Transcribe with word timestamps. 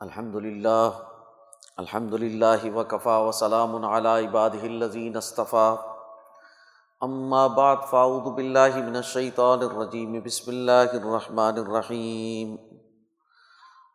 الحمد 0.00 0.34
للہ 0.34 0.88
الحمد 1.76 2.12
للہ 2.12 2.74
وکفا 2.74 3.18
وسلام 3.18 3.84
علی 3.84 4.26
عبادہ 4.26 4.60
الذین 4.62 5.16
اصطفیٰ 5.16 5.76
اما 7.00 7.46
بعد، 7.46 7.76
فاعوذ 7.90 8.28
باللہ 8.34 8.76
من 8.76 8.96
الشیطان 8.96 9.62
الرجیم، 9.62 10.20
بسم 10.24 10.50
اللہ 10.50 10.92
الرحمن 10.92 11.58
الرحیم. 11.58 12.54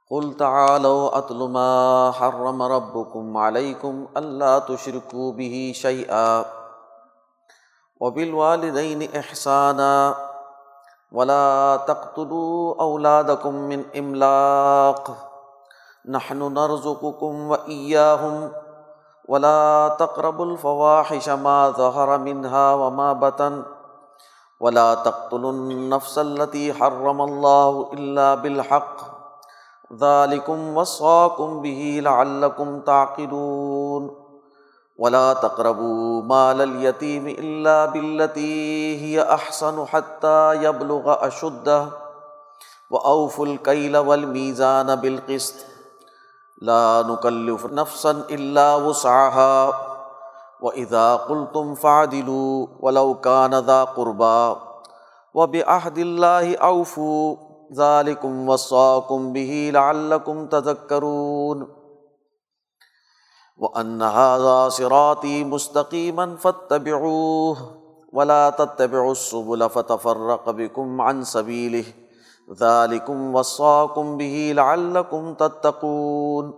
قل 0.09 0.33
تعالوا 0.37 1.09
اتل 1.17 1.47
ما 1.51 2.11
حرم 2.19 2.63
ربکم 2.63 3.37
علیکم 3.37 4.05
الا 4.13 4.59
تشرکوا 4.59 5.31
به 5.31 5.71
شیئا. 5.75 6.41
وبالوالدین 8.01 9.07
احسانا، 9.13 10.13
ولا 11.11 11.75
تقتلوا 11.87 12.75
اولادکم 12.79 13.55
من 13.55 13.81
املاق. 13.93 15.11
نحن 16.05 16.53
نرزقكم 16.53 17.47
وإياهم 17.49 18.51
ولا 19.27 19.95
تقربوا 19.99 20.45
الفواحش 20.45 21.29
ما 21.29 21.69
ظهر 21.69 22.17
منها 22.17 22.73
وما 22.73 23.13
بطن 23.13 23.63
ولا 24.59 24.93
تقتلوا 24.93 25.51
النفس 25.51 26.17
التي 26.17 26.73
حرم 26.73 27.21
الله 27.21 27.89
إلا 27.93 28.35
بالحق 28.35 28.97
ذلكم 29.93 30.77
وصاكم 30.77 31.61
به 31.61 31.99
لعلكم 32.03 32.79
تعقلون 32.81 34.15
ولا 34.97 35.33
تقربوا 35.33 36.21
مال 36.21 36.61
اليتيم 36.61 37.27
إلا 37.27 37.85
بالتي 37.85 38.97
هي 39.01 39.21
أحسن 39.21 39.85
حتى 39.85 40.63
يبلغ 40.63 41.27
أشده 41.27 41.87
وأوفوا 42.89 43.45
الكيل 43.45 43.97
والميزان 43.97 44.95
بالقسط 44.95 45.70
لا 46.61 47.03
نكلف 47.07 47.65
نفسا 47.65 48.11
الا 48.11 48.75
وسعها 48.75 49.73
واذا 50.61 51.15
قلتم 51.15 51.75
فعدلوا 51.75 52.67
ولو 52.79 53.19
كان 53.19 53.53
ذا 53.59 53.83
قربى 53.83 54.55
وبعهد 55.33 55.97
الله 55.97 56.55
اوفوا 56.55 57.35
ذلكم 57.73 58.49
وصاكم 58.49 59.33
به 59.33 59.71
لعلكم 59.73 60.47
تذكرون 60.47 61.67
وان 63.57 64.01
هذا 64.01 64.69
صراطي 64.69 65.43
مستقيما 65.43 66.35
فاتبعوه 66.35 67.57
ولا 68.13 68.49
تتبعوا 68.49 69.11
السبل 69.11 69.69
فتفرق 69.69 70.49
بكم 70.49 71.01
عن 71.01 71.23
سبيله 71.23 71.85
ذالکم 72.59 73.35
وصاکم 73.35 74.17
به 74.17 74.53
لعلکم 74.55 75.33
تتقون 75.33 76.51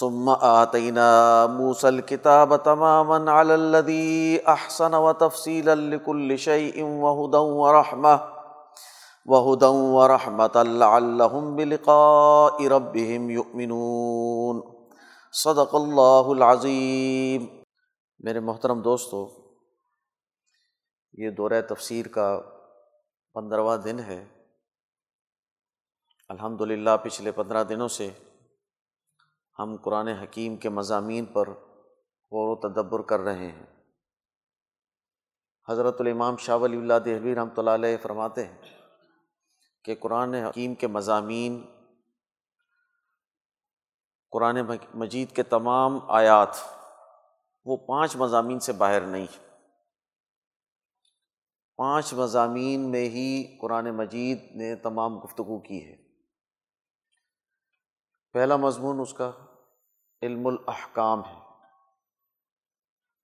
ثم 0.00 0.28
آتینا 0.40 1.46
موسى 1.46 1.86
الكتاب 1.86 2.56
تماما 2.56 3.32
على 3.32 3.54
الذي 3.54 4.38
احسن 4.46 4.94
وتفصيلا 4.94 5.74
لكل 5.74 6.38
شيء 6.38 6.82
وهدى 6.82 7.36
ورحمة 7.36 8.18
وهدى 9.26 9.66
ورحمة 9.66 10.62
لعلهم 10.62 11.56
بلقاء 11.56 12.68
ربهم 12.68 13.30
يؤمنون 13.30 14.60
صدق 15.32 15.74
اللہ 15.74 16.22
العظیم 16.26 17.46
میرے 18.18 18.40
محترم 18.40 18.80
دوستو، 18.80 19.28
یہ 21.12 21.30
دورہ 21.30 21.62
تفسیر 21.68 22.06
کا 22.06 22.40
پندرہواں 23.34 23.76
دن 23.76 24.00
ہے۔ 24.00 24.33
الحمد 26.28 26.60
للہ 26.60 26.90
پچھلے 27.02 27.32
پندرہ 27.32 27.64
دنوں 27.64 27.88
سے 27.88 28.10
ہم 29.58 29.76
قرآن 29.82 30.08
حکیم 30.08 30.56
کے 30.56 30.68
مضامین 30.68 31.24
پر 31.24 31.48
غور 32.30 32.56
و 32.56 32.68
تدبر 32.68 33.02
کر 33.02 33.20
رہے 33.20 33.48
ہیں۔ 33.48 33.66
حضرت 35.68 36.00
الامام 36.00 36.36
شاہ 36.36 36.56
ولی 36.56 36.76
اللہ 36.76 36.94
دہلوی 37.04 37.34
رحمۃ 37.34 37.54
اللہ 37.56 37.70
علیہ 37.70 37.96
فرماتے 38.02 38.46
ہیں 38.46 38.58
کہ 39.84 39.94
قرآن 39.94 40.34
حکیم 40.34 40.74
کے 40.74 40.86
مضامین، 40.86 41.66
قرآن 44.30 44.58
مجید 44.94 45.32
کے 45.36 45.42
تمام 45.42 46.10
آیات، 46.10 46.56
وہ 47.64 47.76
پانچ 47.76 48.16
مضامین 48.16 48.60
سے 48.60 48.72
باہر 48.72 49.00
نہیں۔ 49.00 49.26
پانچ 51.76 52.14
مضامین 52.14 52.80
میں 52.80 53.08
ہی 53.08 53.58
قرآن 53.60 53.90
مجید 53.90 54.56
نے 54.56 54.76
تمام 54.76 55.18
گفتگو 55.18 55.60
کی 55.60 55.84
ہے۔ 55.84 56.03
پہلا 58.34 58.56
مضمون 58.56 59.00
اس 59.00 59.14
کا 59.14 59.30
علم 60.22 60.46
الاحکام 60.46 61.24
ہے 61.24 61.38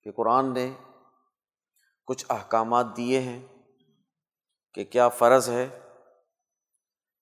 کہ 0.03 0.11
قرآن 0.11 0.53
نے 0.53 0.73
کچھ 2.05 2.25
احکامات 2.29 2.85
دیے 2.97 3.19
ہیں 3.19 3.47
کہ 4.73 4.83
کیا 4.83 5.09
فرض 5.09 5.49
ہے، 5.49 5.79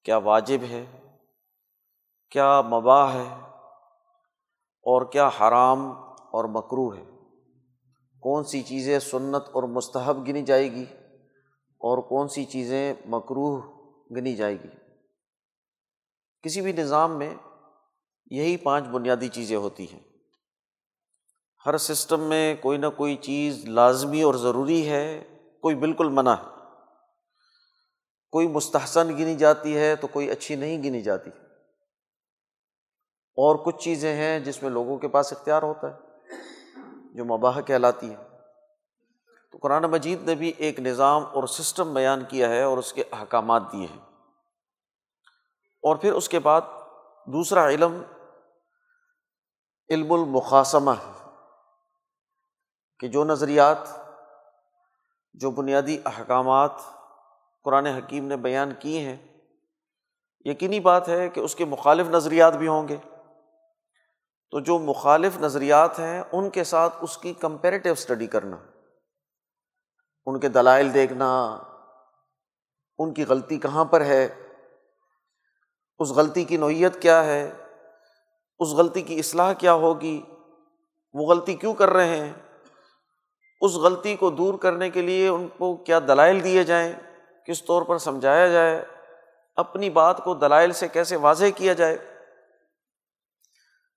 کیا 0.03 0.17
واجب 0.17 0.63
ہے، 0.69 1.15
کیا 2.31 2.61
مباح 2.61 3.13
ہے 3.13 3.41
اور 4.81 5.05
کیا 5.05 5.27
حرام 5.27 5.91
اور 6.07 6.45
مکرو 6.45 6.95
ہے۔ 6.95 7.03
کون 8.19 8.43
سی 8.43 8.63
چیزیں 8.63 8.99
سنت 8.99 9.49
اور 9.51 9.63
مستحب 9.63 10.27
گنی 10.27 10.41
جائے 10.41 10.71
گی 10.71 10.85
اور 11.63 11.97
کون 11.97 12.27
سی 12.27 12.45
چیزیں 12.45 12.93
مکروح 13.05 13.61
گنی 14.11 14.35
جائے 14.35 14.55
گی۔ 14.63 14.69
کسی 16.41 16.61
بھی 16.61 16.71
نظام 16.71 17.17
میں 17.17 17.35
یہی 18.29 18.57
پانچ 18.57 18.83
بنیادی 18.83 19.27
چیزیں 19.27 19.57
ہوتی 19.57 19.93
ہیں۔ 19.93 19.99
ہر 21.65 21.77
سسٹم 21.77 22.19
میں 22.19 22.55
کوئی 22.61 22.77
نہ 22.77 22.85
کوئی 22.97 23.15
چیز 23.15 23.65
لازمی 23.65 24.21
اور 24.21 24.33
ضروری 24.33 24.89
ہے، 24.89 25.23
کوئی 25.61 25.75
بالکل 25.75 26.09
منع 26.09 26.31
ہے۔ 26.31 26.59
کوئی 28.31 28.47
مستحسن 28.47 29.09
گنی 29.09 29.35
جاتی 29.35 29.77
ہے 29.77 29.95
تو 29.95 30.07
کوئی 30.07 30.29
اچھی 30.29 30.55
نہیں 30.55 30.83
گنی 30.83 31.01
جاتی۔ 31.01 31.29
اور 33.35 33.55
کچھ 33.55 33.83
چیزیں 33.83 34.15
ہیں 34.15 34.39
جس 34.39 34.63
میں 34.63 34.69
لوگوں 34.69 34.97
کے 34.97 35.07
پاس 35.07 35.33
اختیار 35.33 35.61
ہوتا 35.61 35.87
ہے، 35.89 35.97
جو 37.13 37.25
مباح 37.25 37.61
کہلاتی 37.61 38.11
ہے 38.11 38.17
تو 39.51 39.57
قرآن 39.61 39.83
مجید 39.83 40.23
نے 40.23 40.35
بھی 40.35 40.53
ایک 40.57 40.79
نظام 40.79 41.25
اور 41.25 41.47
سسٹم 41.47 41.93
بیان 41.93 42.25
کیا 42.29 42.49
ہے 42.49 42.63
اور 42.63 42.77
اس 42.77 42.93
کے 42.93 43.03
احکامات 43.11 43.61
دیے 43.71 43.85
ہیں۔ 43.85 44.01
اور 45.81 45.95
پھر 45.95 46.13
اس 46.13 46.29
کے 46.29 46.39
بعد 46.39 46.61
دوسرا 47.25 47.69
علم 47.69 48.03
علم 49.89 50.11
المقاسمہ 50.11 50.91
ہے 50.91 51.11
کہ 52.99 53.07
جو 53.07 53.23
نظریات، 53.23 53.77
جو 55.33 55.51
بنیادی 55.51 56.01
احکامات 56.05 56.71
قرآن 57.63 57.85
حکیم 57.85 58.25
نے 58.25 58.37
بیان 58.37 58.73
کیے 58.79 58.99
ہیں، 58.99 59.17
یقینی 60.45 60.79
بات 60.79 61.09
ہے 61.09 61.29
کہ 61.29 61.39
اس 61.39 61.55
کے 61.55 61.65
مخالف 61.65 62.07
نظریات 62.07 62.55
بھی 62.55 62.67
ہوں 62.67 62.87
گے۔ 62.87 62.97
تو 64.51 64.59
جو 64.59 64.79
مخالف 64.79 65.37
نظریات 65.37 65.99
ہیں، 65.99 66.23
ان 66.31 66.49
کے 66.49 66.63
ساتھ 66.63 66.95
اس 67.01 67.17
کی 67.17 67.33
کمپیریٹیو 67.33 67.93
اسٹڈی 67.93 68.27
کرنا، 68.27 68.57
ان 70.25 70.39
کے 70.39 70.49
دلائل 70.49 70.93
دیکھنا، 70.93 71.59
ان 72.97 73.13
کی 73.13 73.25
غلطی 73.25 73.57
کہاں 73.57 73.85
پر 73.85 74.01
ہے، 74.01 74.25
اس 75.99 76.09
غلطی 76.09 76.43
کی 76.43 76.57
نوعیت 76.57 77.01
کیا 77.01 77.23
ہے 77.23 77.51
اس 78.59 78.69
غلطی 78.69 79.01
کی 79.01 79.19
اصلاح 79.19 79.53
کیا 79.53 79.73
ہوگی؟ 79.73 80.21
وہ 81.13 81.27
غلطی 81.27 81.53
کیوں 81.53 81.73
کر 81.73 81.89
رہے 81.89 82.15
ہیں؟ 82.15 82.33
اس 83.61 83.71
غلطی 83.73 84.15
کو 84.15 84.29
دور 84.29 84.53
کرنے 84.53 84.89
کے 84.89 85.01
لیے 85.01 85.27
ان 85.27 85.47
کو 85.57 85.75
کیا 85.75 85.99
دلائل 85.99 86.43
دیے 86.43 86.63
جائیں؟ 86.63 86.93
کس 87.47 87.65
طور 87.65 87.81
پر 87.81 87.97
سمجھایا 87.97 88.47
جائے؟ 88.47 88.85
اپنی 89.55 89.89
بات 89.89 90.23
کو 90.23 90.33
دلائل 90.33 90.71
سے 90.71 90.87
کیسے 90.87 91.15
واضح 91.15 91.45
کیا 91.55 91.73
جائے؟ 91.73 91.97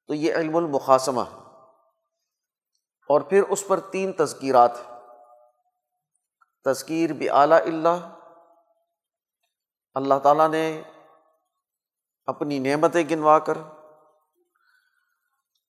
تو 0.08 0.14
یہ 0.14 0.34
علم 0.34 0.56
المقاسمہ 0.56 1.20
ہے۔ 1.20 1.36
اور 3.08 3.20
پھر 3.20 3.42
اس 3.42 3.64
پر 3.66 3.80
تین 3.80 4.12
تذکیرات 4.12 4.76
ہیں۔ 4.76 5.00
تذکیر 6.64 7.12
بھی 7.12 7.30
اعلیٰ 7.30 7.60
اللہ۔ 7.60 8.18
اللہ 9.94 10.14
تعالیٰ 10.22 10.48
نے 10.48 10.82
اپنی 12.26 12.58
نعمتیں 12.58 13.04
گنوا 13.10 13.38
کر 13.38 13.58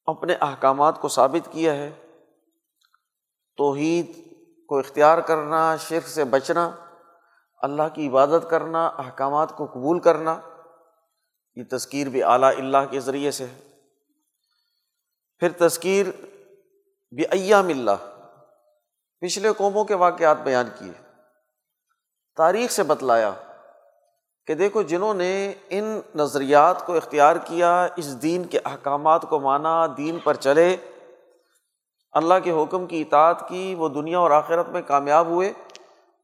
اپنے 0.06 0.34
احکامات 0.42 1.02
کو 1.02 1.08
ثابت 1.08 1.52
کیا 1.52 1.74
ہے۔ 1.74 1.92
توحید 3.58 4.34
کو 4.68 4.80
اختیار 4.80 5.18
کرنا، 5.18 5.76
شرک 5.76 6.08
سے 6.08 6.24
بچنا، 6.24 6.72
اللہ 7.58 7.84
کی 7.94 8.10
عبادت 8.10 8.50
کرنا، 8.50 8.88
احکامات 8.88 9.58
کو 9.58 9.66
قبول 9.66 10.00
کرنا، 10.00 10.40
یہ 11.56 11.64
تذکیر 11.72 12.08
بھی 12.08 12.24
اعلیٰ 12.24 12.58
اللہ 12.58 12.78
کے 12.92 13.00
ذریعے 13.00 13.32
سے 13.32 13.46
ہے۔ 13.46 13.70
پھر 15.40 15.52
تذکیر 15.52 16.06
بھی 17.12 17.24
ایام 17.32 17.68
اللہ، 17.68 18.20
پچھلے 19.20 19.50
قوموں 19.58 19.86
کے 19.86 19.94
واقعات 19.94 20.38
بیان 20.38 20.66
کیے۔ 20.80 20.92
تاریخ 22.36 22.72
سے 22.72 22.84
بتلایا 22.84 23.32
کہ 24.48 24.56
دیکھو 24.56 24.82
جنہوں 24.82 25.14
نے 25.14 25.54
ان 25.70 26.02
نظریات 26.16 26.86
کو 26.86 26.94
اختیار 26.94 27.36
کیا، 27.36 27.88
اس 27.96 28.22
دین 28.22 28.44
کے 28.44 28.60
احکامات 28.66 29.22
کو 29.22 29.40
مانا، 29.40 29.88
دین 29.98 30.20
پر 30.24 30.34
چلے، 30.34 30.78
اللہ 32.12 32.34
کے 32.44 32.52
حکم 32.52 32.86
کی 32.86 33.02
اطاعت 33.02 33.50
کی، 33.50 33.76
وہ 33.76 33.90
دنیا 33.90 34.20
اور 34.20 34.32
آخرت 34.32 34.70
میں 34.70 34.82
کامیاب 34.82 35.28
ہوئے 35.28 35.50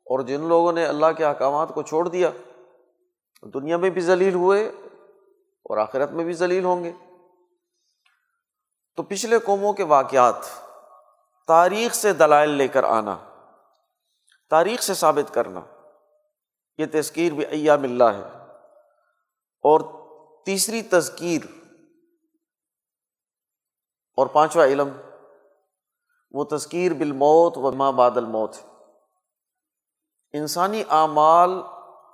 اور 0.06 0.19
جن 0.19 0.42
لوگوں 0.42 0.74
نے 0.74 0.86
اللہ 0.86 1.06
کے 1.18 1.25
احکامات 1.25 1.69
کو 1.74 1.81
چھوڑ 1.81 2.07
دیا، 2.07 2.30
دنیا 3.54 3.77
میں 3.77 3.89
بھی 3.89 4.01
ذلیل 4.01 4.33
ہوئے 4.33 4.68
اور 5.66 5.77
آخرت 5.77 6.12
میں 6.12 6.24
بھی 6.24 6.33
ذلیل 6.33 6.63
ہوں 6.63 6.83
گے۔ 6.83 6.92
تو 8.95 9.04
پچھلے 9.04 9.39
قوموں 9.39 9.74
کے 9.74 9.83
واقعات، 9.83 10.36
تاریخ 11.48 11.94
سے 11.94 12.13
دلائل 12.13 12.50
لے 12.50 12.68
کر 12.68 12.83
آنا، 12.83 13.18
تاریخ 14.50 14.81
سے 14.81 14.94
ثابت 14.94 15.33
کرنا۔ 15.33 15.60
یہ 16.79 16.85
تذکیر 16.91 17.31
بھی 17.31 17.45
ایام 17.45 17.83
اللہ 17.83 18.03
ہے۔ 18.03 18.23
اور 19.63 19.79
تیسری 20.45 20.81
تذکیر 20.81 21.41
اور 24.17 24.27
پانچواں 24.27 24.65
علم، 24.65 24.89
وہ 26.31 26.43
تذکیر 26.43 26.93
بالموت 26.93 27.57
و 27.57 27.71
ماں 27.71 27.91
بادل 27.91 28.25
موت 28.25 28.55
انسانی 30.33 30.83
اعمال 30.89 31.61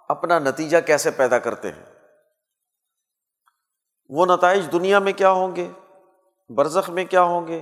اپنا 0.09 0.39
نتیجہ 0.39 0.77
کیسے 0.77 1.11
پیدا 1.11 1.39
کرتے 1.39 1.71
ہیں؟ 1.71 1.85
وہ 4.09 4.25
نتائج 4.25 4.71
دنیا 4.71 4.99
میں 4.99 5.13
کیا 5.13 5.31
ہوں 5.31 5.55
گے؟ 5.55 5.71
برزخ 6.49 6.89
میں 6.89 7.05
کیا 7.05 7.21
ہوں 7.21 7.47
گے؟ 7.47 7.61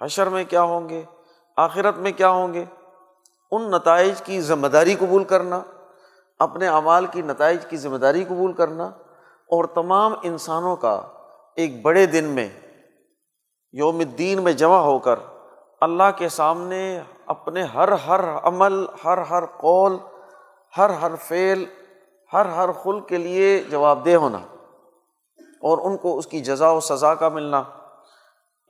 حشر 0.00 0.26
میں 0.26 0.44
کیا 0.44 0.62
ہوں 0.62 0.88
گے؟ 0.88 1.04
آخرت 1.56 1.96
میں 1.96 2.12
کیا 2.12 2.28
ہوں 2.28 2.54
گے؟ 2.54 2.64
ان 3.50 3.70
نتائج 3.70 4.22
کی 4.22 4.40
ذمہ 4.40 4.66
داری 4.66 4.94
قبول 4.94 5.24
کرنا 5.24 5.62
اپنے 6.42 6.68
اعمال 6.68 7.06
کی 7.06 7.22
نتائج 7.22 7.64
کی 7.66 7.76
ذمہ 7.76 7.96
داری 7.96 8.24
قبول 8.24 8.52
کرنا 8.52 8.84
اور 9.50 9.64
تمام 9.74 10.14
انسانوں 10.22 10.76
کا 10.76 11.00
ایک 11.56 11.82
بڑے 11.82 12.06
دن 12.06 12.24
میں، 12.24 12.48
یوم 13.74 13.98
الدین 13.98 14.42
میں 14.42 14.52
جمع 14.52 14.78
ہو 14.78 14.98
کر 14.98 15.18
اللہ 15.80 16.10
کے 16.16 16.28
سامنے 16.28 17.00
اپنے 17.26 17.62
ہر 17.64 17.92
ہر 18.06 18.20
عمل، 18.42 18.84
ہر 19.04 19.18
ہر 19.18 19.46
قول، 19.46 19.96
ہر 20.78 20.90
ہر 20.90 21.14
فعل، 21.16 21.64
ہر 22.32 22.46
ہر 22.46 22.72
خل 22.72 23.00
کے 23.00 23.16
لیے 23.16 23.62
جواب 23.70 24.04
دہ 24.04 24.14
ہونا 24.16 24.38
اور 25.62 25.78
ان 25.78 25.96
کو 25.96 26.16
اس 26.18 26.26
کی 26.26 26.40
جزا 26.40 26.70
و 26.70 26.80
سزا 26.80 27.14
کا 27.14 27.28
ملنا، 27.28 27.62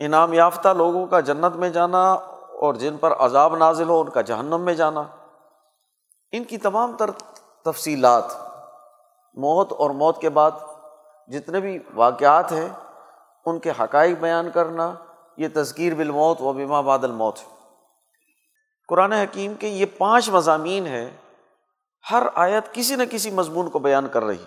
انعام 0.01 0.33
یافتہ 0.33 0.69
لوگوں 0.69 1.07
کا 1.07 1.21
جنت 1.21 1.57
میں 1.57 1.71
جانا 1.71 2.13
اور 2.61 2.75
جن 2.75 2.97
پر 2.97 3.13
عذاب 3.19 3.57
نازل 3.57 3.89
ہو 3.89 4.01
ان 4.01 4.11
کا 4.11 4.21
جہنم 4.21 4.61
میں 4.61 4.75
جانا۔ 4.75 5.03
ان 6.33 6.45
کی 6.45 6.59
تمام 6.59 6.97
تر 6.97 7.11
تفصیلات، 7.65 8.25
موت 9.35 9.73
اور 9.73 9.91
موت 9.91 10.21
کے 10.21 10.29
بعد 10.29 10.51
جتنے 11.29 11.61
بھی 11.61 11.79
واقعات 11.95 12.53
ہیں، 12.53 12.69
ان 13.47 13.59
کے 13.59 13.71
حقائق 13.71 14.19
بیان 14.19 14.51
کرنا، 14.51 14.95
یہ 15.37 15.49
تذکیر 15.55 15.95
بالموت 15.95 16.43
و 16.43 16.53
بیما 16.53 16.81
بادل 16.81 17.11
موت 17.11 17.39
ہے۔ 17.39 17.57
قرآن 18.89 19.13
حکیم 19.13 19.55
کے 19.55 19.69
یہ 19.69 19.87
پانچ 19.99 20.29
مضامین 20.29 20.87
ہیں، 20.87 21.11
ہر 22.11 22.23
آیت 22.35 22.75
کسی 22.75 22.97
نہ 22.97 23.03
کسی 23.11 23.31
مضمون 23.31 23.71
کو 23.71 23.79
بیان 23.79 24.09
کر 24.09 24.23
رہی 24.23 24.45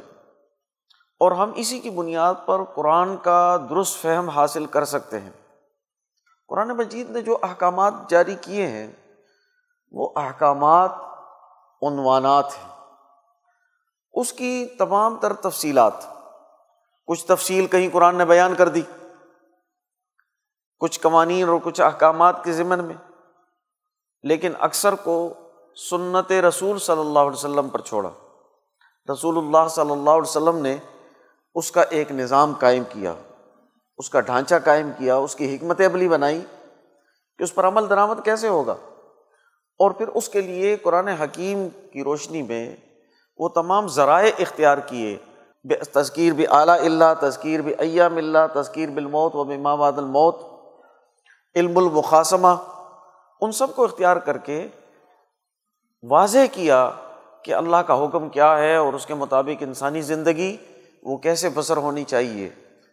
اور 1.20 1.32
ہم 1.32 1.52
اسی 1.56 1.80
کی 1.80 1.90
بنیاد 1.90 2.34
پر 2.46 2.64
قرآن 2.64 3.18
کا 3.18 3.58
درست 3.70 4.02
فہم 4.02 4.30
حاصل 4.30 4.66
کر 4.66 4.86
سکتے 4.86 5.20
ہیں۔ 5.20 5.30
قرآن 6.48 6.68
مجید 6.68 7.10
نے 7.10 7.22
جو 7.22 7.38
احکامات 7.44 7.94
جاری 8.10 8.36
کیے 8.42 8.68
ہیں، 8.68 8.92
وہ 9.92 10.10
احکامات 10.16 10.92
عنوانات 11.82 12.46
ہیں۔ 12.52 12.75
اس 14.16 14.34
کی 14.34 14.68
تمام 14.78 15.16
تر 15.16 15.34
تفصیلات۔ 15.34 15.94
کچھ 17.08 17.26
تفصیل 17.26 17.68
کہیں 17.68 17.90
قرآن 17.94 18.16
نے 18.16 18.26
بیان 18.26 18.56
کر 18.56 18.70
دی۔ 18.70 18.82
کچھ 20.80 21.00
قوانین 21.00 21.50
اور 21.50 21.58
کچھ 21.64 21.82
احکامات 21.82 22.44
کے 22.44 22.54
ذمن 22.54 22.84
میں۔ 22.84 22.96
لیکن 24.24 24.52
اکثر 24.60 24.96
کو 24.96 25.34
سنت 25.90 26.32
رسول 26.32 26.80
صلی 26.80 27.00
اللہ 27.00 27.20
علیہ 27.20 27.32
وسلم 27.32 27.70
پر 27.70 27.82
چھوڑا۔ 27.82 28.10
رسول 29.14 29.38
اللہ 29.38 29.68
صلی 29.70 29.92
اللہ 29.92 30.10
علیہ 30.10 30.22
وسلم 30.22 30.58
نے 30.58 30.78
اس 31.56 31.72
کا 31.72 31.82
ایک 31.82 32.12
نظام 32.12 32.54
قائم 32.60 32.84
کیا۔ 32.90 33.14
اس 33.98 34.10
کا 34.10 34.22
ڈھانچہ 34.22 34.56
قائم 34.66 34.92
کیا۔ 34.98 35.16
اس 35.16 35.36
کی 35.36 35.56
حکمت 35.56 35.82
عملی 35.82 36.10
بنائی 36.10 36.42
کہ 37.38 37.44
اس 37.44 37.56
پر 37.56 37.68
عمل 37.68 37.90
درآمد 37.90 38.26
کیسے 38.26 38.48
ہوگا۔ 38.48 38.76
اور 39.80 39.92
پھر 39.92 40.08
اس 40.08 40.30
کے 40.30 40.42
لیے 40.42 40.76
قرآن 40.76 41.08
حکیم 41.08 41.68
کی 41.70 42.04
روشنی 42.04 42.42
میں 42.42 42.76
وہ 43.38 43.50
تمام 43.50 43.88
ذرائع 43.88 44.32
اختیار 44.40 44.78
کیے۔ 44.78 45.18
تذکیر 45.94 46.34
بھی 46.34 46.46
اعلیٰ 46.50 46.80
اللہ، 46.80 47.04
تذکیر 47.20 47.60
بھی 47.60 47.74
ایام 47.78 48.18
اللہ، 48.18 48.40
تذکیر 48.54 48.90
بالموت 48.90 49.36
و 49.36 49.42
امام 49.42 49.82
الموت۔ 49.82 50.36
علم 51.56 51.78
المقاسمہ 51.78 52.48
ان 53.42 53.52
سب 53.52 53.76
کو 53.76 53.84
اختیار 53.84 54.18
کر 54.18 54.38
کے 54.38 54.68
واضح 56.04 56.40
کیا 56.52 56.92
کہ 57.44 57.54
اللہ 57.54 57.78
کا 57.78 58.06
حکم 58.06 58.30
کیا 58.30 58.58
ہے 58.58 58.76
اور 58.76 58.94
اس 58.94 59.06
کے 59.06 59.14
مطابق 59.14 59.64
انسانی 59.64 60.02
زندگی 60.02 60.58
وہ 61.04 61.18
کیسے 61.18 61.50
بسر 61.50 61.78
ہونی 61.78 62.04
چاہیے۔ 62.04 62.50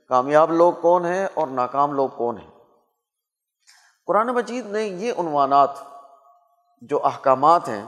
کامیاب 0.08 0.52
لوگ 0.52 0.72
کون 0.72 1.04
ہیں 1.04 1.26
اور 1.34 1.46
ناکام 1.46 1.92
لوگ 1.92 2.08
کون 2.08 2.38
ہیں؟ 2.38 2.50
قرآن 4.06 4.26
مجید 4.26 4.66
نے 4.66 4.82
یہ 4.82 5.12
عنوانات 5.18 5.70
جو 6.80 7.06
احکامات 7.06 7.68
ہیں 7.68 7.86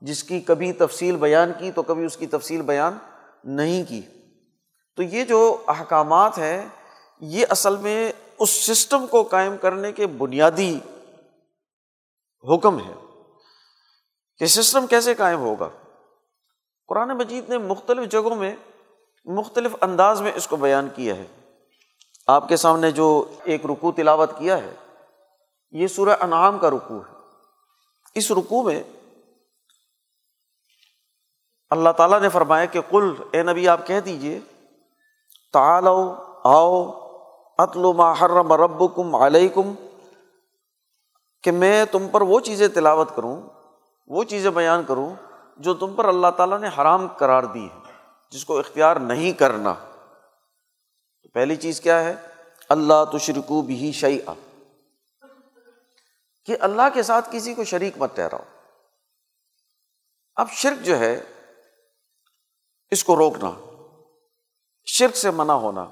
جس 0.00 0.24
کی 0.24 0.40
کبھی 0.40 0.72
تفصیل 0.72 1.16
بیان 1.16 1.52
کی 1.58 1.72
تو 1.72 1.82
کبھی 1.82 2.04
اس 2.04 2.16
کی 2.16 2.26
تفصیل 2.26 2.62
بیان 2.62 2.98
نہیں 3.44 3.84
کی۔ 3.84 4.02
تو 4.96 5.02
یہ 5.02 5.24
جو 5.24 5.56
احکامات 5.68 6.38
ہیں، 6.38 6.68
یہ 7.20 7.46
اصل 7.50 7.76
میں 7.76 8.12
اس 8.38 8.50
سسٹم 8.50 9.06
کو 9.06 9.22
قائم 9.22 9.56
کرنے 9.56 9.92
کے 9.92 10.06
بنیادی 10.06 10.78
حکم 12.54 12.78
ہے 12.78 12.92
کہ 14.38 14.46
سسٹم 14.46 14.86
کیسے 14.86 15.14
قائم 15.14 15.38
ہوگا؟ 15.38 15.68
قرآن 16.88 17.08
مجید 17.08 17.48
نے 17.48 17.58
مختلف 17.58 18.08
جگہوں 18.08 18.36
میں 18.36 18.56
مختلف 19.24 19.76
انداز 19.80 20.20
میں 20.20 20.32
اس 20.34 20.48
کو 20.48 20.56
بیان 20.56 20.88
کیا 20.94 21.16
ہے۔ 21.16 21.26
آپ 22.26 22.48
کے 22.48 22.56
سامنے 22.56 22.90
جو 22.90 23.24
ایک 23.44 23.66
رکو 23.66 23.92
تلاوت 23.92 24.30
کیا 24.38 24.58
ہے، 24.58 24.74
یہ 25.70 25.86
سورہ 25.86 26.16
انعام 26.20 26.58
کا 26.58 26.70
رکو 26.70 26.98
ہے۔ 26.98 27.14
اس 28.14 28.30
رکو 28.30 28.62
میں 28.62 28.82
اللہ 31.70 31.90
تعالیٰ 31.90 32.20
نے 32.20 32.28
فرمایا 32.28 32.64
کہ 32.64 32.80
کل 32.90 33.14
اے 33.30 33.42
نبی، 33.42 33.68
آپ 33.68 33.86
کہہ 33.86 34.00
دیجیے 34.00 34.40
تعالو 35.52 36.14
آؤ 36.44 37.06
ما 37.92 38.12
حرم 38.12 38.52
رب 38.52 38.96
کم 38.96 39.14
علیہ 39.14 39.48
کم 39.48 39.74
کہ 41.42 41.50
میں 41.50 41.84
تم 41.84 42.08
پر 42.08 42.20
وہ 42.20 42.40
چیزیں 42.40 42.68
تلاوت 42.68 43.16
کروں، 43.16 43.40
وہ 44.06 44.24
چیزیں 44.24 44.50
بیان 44.50 44.84
کروں 44.84 45.10
جو 45.56 45.74
تم 45.74 45.94
پر 45.94 46.04
اللہ 46.04 46.26
تعالیٰ 46.36 46.58
نے 46.60 46.68
حرام 46.78 47.06
قرار 47.16 47.42
دی 47.42 47.64
ہے 47.64 47.92
جس 48.30 48.44
کو 48.44 48.58
اختیار 48.58 48.96
نہیں 48.96 49.32
کرنا۔ 49.32 49.74
پہلی 51.34 51.56
چیز 51.56 51.80
کیا 51.80 52.04
ہے؟ 52.04 52.14
اللہ 52.68 53.04
تشرکو 53.12 53.62
بھی 53.62 53.92
شعی 53.92 54.18
کہ 56.44 56.56
اللہ 56.60 56.88
کے 56.94 57.02
ساتھ 57.02 57.28
کسی 57.32 57.54
کو 57.54 57.64
شریک 57.64 57.98
مت 57.98 58.14
ٹھہراؤ۔ 58.14 58.42
اب 60.36 60.50
شرک 60.50 60.84
جو 60.84 60.98
ہے 60.98 61.20
اس 62.90 63.04
کو 63.04 63.16
روکنا، 63.16 63.50
شرک 64.86 65.16
سے 65.16 65.30
منع 65.30 65.52
ہونا، 65.52 65.86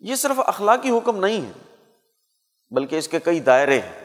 یہ 0.00 0.14
صرف 0.14 0.40
اخلاقی 0.46 0.90
حکم 0.90 1.16
نہیں 1.16 1.46
ہے، 1.46 1.52
بلکہ 2.70 2.96
اس 2.96 3.08
کے 3.08 3.20
کئی 3.20 3.40
دائرے 3.40 3.78
ہیں۔ 3.80 4.04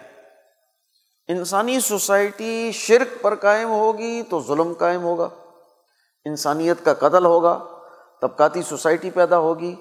انسانی 1.27 1.79
سوسائٹی 1.79 2.71
شرک 2.71 3.21
پر 3.21 3.35
قائم 3.35 3.69
ہوگی 3.69 4.23
تو 4.23 4.41
ظلم 4.41 4.73
قائم 4.73 5.03
ہوگا، 5.03 5.29
انسانیت 6.25 6.85
کا 6.85 6.93
قتل 6.93 7.25
ہوگا، 7.25 7.59
طبقاتی 8.21 8.61
سوسائٹی 8.61 9.11
پیدا 9.11 9.37
ہوگی، 9.37 9.75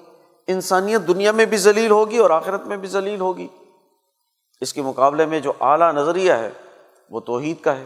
انسانیت 0.47 1.01
دنیا 1.07 1.31
میں 1.31 1.45
بھی 1.45 1.57
ذلیل 1.57 1.91
ہوگی 1.91 2.17
اور 2.17 2.29
آخرت 2.29 2.65
میں 2.65 2.77
بھی 2.77 2.87
ذلیل 2.87 3.19
ہوگی۔ 3.19 3.47
اس 4.61 4.73
کے 4.73 4.81
مقابلے 4.81 5.25
میں 5.25 5.39
جو 5.39 5.53
اعلیٰ 5.59 5.93
نظریہ 5.93 6.33
ہے، 6.33 6.51
وہ 7.09 7.19
توحید 7.19 7.61
کا 7.61 7.75
ہے۔ 7.75 7.85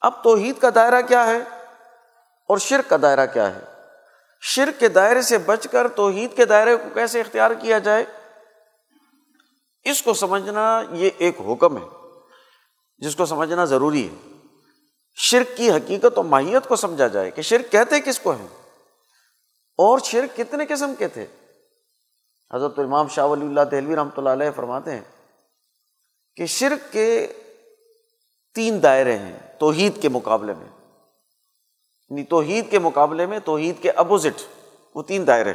اب 0.00 0.22
توحید 0.22 0.58
کا 0.58 0.68
دائرہ 0.74 1.02
کیا 1.02 1.26
ہے؟ 1.26 1.38
اور 2.50 2.58
شرک 2.58 2.90
کا 2.90 2.96
دائرہ 3.02 3.26
کیا 3.26 3.54
ہے؟ 3.54 3.60
شرک 4.40 4.80
کے 4.80 4.88
دائرے 4.88 5.22
سے 5.22 5.38
بچ 5.38 5.68
کر 5.68 5.88
توحید 5.88 6.36
کے 6.36 6.44
دائرے 6.44 6.76
کو 6.76 6.88
کیسے 6.94 7.20
اختیار 7.20 7.50
کیا 7.50 7.78
جائے؟ 7.78 8.04
اس 9.82 10.02
کو 10.02 10.14
سمجھنا 10.14 10.82
یہ 10.90 11.10
ایک 11.18 11.40
حکم 11.40 11.76
ہے، 11.76 11.88
جس 12.98 13.16
کو 13.16 13.26
سمجھنا 13.26 13.64
ضروری 13.64 14.08
ہے۔ 14.08 14.28
شرک 15.14 15.56
کی 15.56 15.70
حقیقت 15.70 16.18
و 16.18 16.22
ماہیت 16.22 16.68
کو 16.68 16.76
سمجھا 16.76 17.06
جائے 17.06 17.30
کہ 17.30 17.42
شرک 17.42 17.72
کہتے 17.72 18.00
کس 18.00 18.20
کو 18.20 18.30
ہیں؟ 18.30 18.48
اور 19.78 19.98
شرک 19.98 20.36
کتنے 20.36 20.66
قسم 20.66 20.94
کے 20.98 21.08
تھے؟ 21.08 21.26
حضرت 22.54 22.78
امام 22.78 23.08
شاہ 23.08 23.26
ولی 23.26 23.46
اللہ 23.46 23.60
دہلوی 23.60 23.96
رحمۃ 23.96 24.16
اللہ 24.16 24.28
علیہ 24.28 24.50
فرماتے 24.56 24.90
ہیں 24.90 25.04
کہ 26.36 26.46
شرک 26.46 26.92
کے 26.92 27.32
تین 28.54 28.82
دائرے 28.82 29.18
ہیں 29.18 29.38
توحید 29.58 30.02
کے 30.02 30.08
مقابلے 30.08 30.54
میں۔ 30.54 30.79
یعنی 32.10 32.24
توحید 32.24 32.70
کے 32.70 32.78
مقابلے 32.78 33.26
میں 33.26 33.38
توحید 33.38 33.82
کے 33.82 33.90
اپوزٹ 33.90 34.42
وہ 34.94 35.02
تین 35.02 35.26
دائرے 35.26 35.52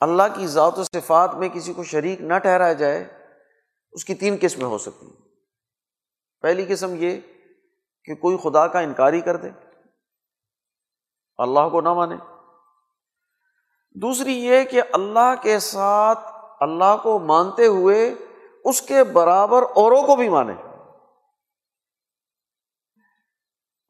اللہ 0.00 0.22
کی 0.34 0.46
ذات 0.46 0.78
و 0.78 0.84
صفات 0.84 1.34
میں 1.34 1.48
کسی 1.48 1.72
کو 1.72 1.84
شریک 1.84 2.20
نہ 2.20 2.38
ٹھہرایا 2.38 2.72
جائے، 2.72 3.04
اس 3.92 4.04
کی 4.04 4.14
تین 4.14 4.36
قسمیں 4.40 4.66
ہو 4.66 4.78
سکتی 4.78 5.06
ہیں۔ 5.06 5.28
پہلی 6.40 6.64
قسم 6.68 6.94
یہ 6.98 7.20
کہ 8.04 8.14
کوئی 8.14 8.36
خدا 8.42 8.66
کا 8.66 8.80
انکاری 8.80 9.20
کر 9.20 9.36
دے، 9.36 9.50
اللہ 11.38 11.68
کو 11.72 11.80
نہ 11.80 11.92
مانے۔ 11.92 12.16
دوسری 13.94 14.44
یہ 14.44 14.64
کہ 14.64 14.82
اللہ 14.92 15.34
کے 15.42 15.58
ساتھ 15.58 16.18
اللہ 16.60 16.96
کو 17.02 17.18
مانتے 17.18 17.66
ہوئے 17.66 18.14
اس 18.64 18.82
کے 18.82 19.04
برابر 19.04 19.62
اوروں 19.62 20.02
کو 20.02 20.16
بھی 20.16 20.28
مانے۔ 20.28 20.52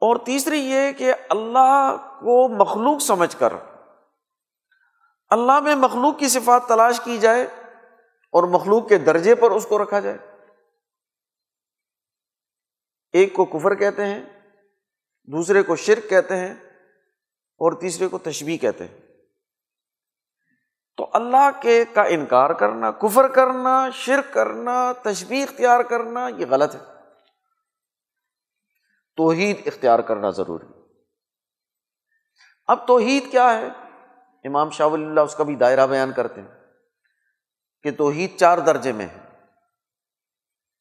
اور 0.06 0.16
تیسری 0.16 0.58
یہ 0.58 0.92
کہ 0.92 1.14
اللہ 1.28 1.96
کو 2.00 2.48
مخلوق 2.48 2.98
سمجھ 2.98 3.36
کر، 3.36 3.52
اللہ 5.28 5.60
میں 5.60 5.75
مخلوق 5.75 6.18
کی 6.18 6.28
صفات 6.28 6.68
تلاش 6.68 7.00
کی 7.00 7.18
جائے 7.18 7.46
اور 8.32 8.42
مخلوق 8.42 8.88
کے 8.88 8.98
درجے 8.98 9.34
پر 9.34 9.50
اس 9.50 9.66
کو 9.66 9.82
رکھا 9.82 10.00
جائے۔ 10.00 10.18
ایک 13.12 13.34
کو 13.34 13.44
کفر 13.44 13.75
کہتے 13.75 14.06
ہیں، 14.06 14.22
دوسرے 15.25 15.62
کو 15.62 15.76
شرک 15.76 16.10
کہتے 16.10 16.36
ہیں 16.36 16.54
اور 17.58 17.72
تیسرے 17.72 18.08
کو 18.08 18.18
تشبیح 18.18 18.58
کہتے 18.58 18.84
ہیں۔ 18.84 18.98
تو 20.96 21.10
اللہ 21.12 21.50
کے 21.60 21.84
کا 21.84 22.02
انکار 22.02 22.50
کرنا، 22.50 22.90
کفر 22.90 23.28
کرنا، 23.28 23.90
شرک 23.90 24.34
کرنا، 24.34 24.92
تشبیح 24.92 25.42
اختیار 25.42 25.80
کرنا، 25.80 26.28
یہ 26.28 26.46
غلط 26.50 26.75
ہے۔ 26.75 26.95
توحید 29.16 29.61
اختیار 29.66 29.99
کرنا 29.99 30.30
ضروری 30.30 30.66
اب 32.66 32.87
توحید 32.87 33.30
کیا 33.30 33.58
ہے؟ 33.58 33.68
امام 34.49 34.70
شاہ 34.70 34.87
ولی 34.87 35.04
اللہ 35.04 35.20
اس 35.20 35.35
کا 35.35 35.44
بھی 35.44 35.56
دائرہ 35.56 35.87
بیان 35.87 36.12
کرتے 36.12 36.40
ہیں 36.40 36.49
کہ 37.82 37.90
توحید 37.90 38.37
چار 38.37 38.58
درجے 38.58 38.92
میں 38.92 39.06
ہے۔ 39.06 39.20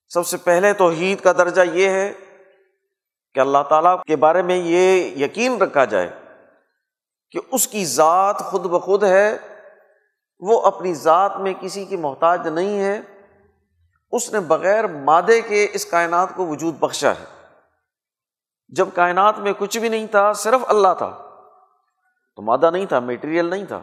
سب 0.10 0.28
سے 0.28 0.38
پہلے 0.38 0.74
توحید 0.74 1.22
کا 1.22 1.32
درجہ 1.32 1.62
یہ 1.62 1.90
ہے 1.90 2.14
کہ 3.34 3.40
اللہ 3.40 3.58
تعالیٰ 3.70 4.04
کے 4.04 4.16
بارے 4.16 4.42
میں 4.42 4.56
یہ 4.56 5.16
یقین 5.26 5.62
رکھا 5.62 5.86
جائے 5.86 6.10
کہ 7.32 7.40
اس 7.52 7.68
کی 7.68 7.86
ذات 7.86 8.40
خود 8.40 8.62
بخود 8.62 9.04
ہے، 9.04 9.38
وہ 10.40 10.62
اپنی 10.62 10.94
ذات 10.94 11.38
میں 11.38 11.54
کسی 11.62 11.86
کی 11.86 11.98
محتاج 11.98 12.48
نہیں 12.48 12.80
ہے، 12.80 13.02
اس 14.12 14.34
نے 14.34 14.40
بغیر 14.40 14.88
مادے 14.88 15.42
کے 15.42 15.68
اس 15.74 15.86
کائنات 15.86 16.30
کو 16.36 16.48
وجود 16.48 16.76
بخشا 16.80 17.12
ہے۔ 17.12 17.35
جب 18.68 18.88
کائنات 18.94 19.40
میں 19.40 19.54
کچھ 19.58 19.78
بھی 19.78 19.90
نہیں 19.90 20.08
تھا، 20.08 20.34
صرف 20.34 20.62
اللہ 20.68 20.88
تھا۔ 20.98 21.10
تو 22.36 22.42
مادہ 22.42 22.72
نہیں 22.72 22.86
تھا 22.86 23.00
میٹیریل 23.00 23.46
نہیں 23.46 23.66
تھا۔ 23.66 23.82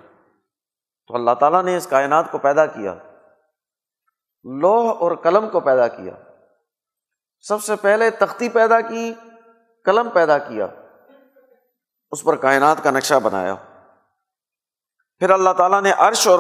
تو 1.07 1.15
اللہ 1.15 1.31
تعالیٰ 1.41 1.63
نے 1.63 1.77
اس 1.77 1.87
کائنات 1.87 2.33
کو 2.33 2.39
پیدا 2.39 2.67
کیا۔ 2.67 2.95
لوہ 4.45 4.95
اور 4.95 5.13
قلم 5.17 5.51
کو 5.51 5.61
پیدا 5.61 5.89
کیا۔ 5.89 6.13
سب 7.41 7.63
سے 7.63 7.77
پہلے 7.77 8.11
تختی 8.11 8.49
پیدا 8.49 8.81
کی، 8.81 9.15
قلم 9.85 10.09
پیدا 10.11 10.39
کیا۔ 10.39 10.67
اس 12.11 12.25
پر 12.25 12.37
کائنات 12.37 12.77
کا 12.83 12.91
نقشہ 12.91 13.15
بنایا۔ 13.15 13.55
پھر 15.19 15.31
اللہ 15.31 15.51
تعالیٰ 15.51 15.83
نے 15.83 15.93
عرش 15.93 16.29
اور 16.29 16.39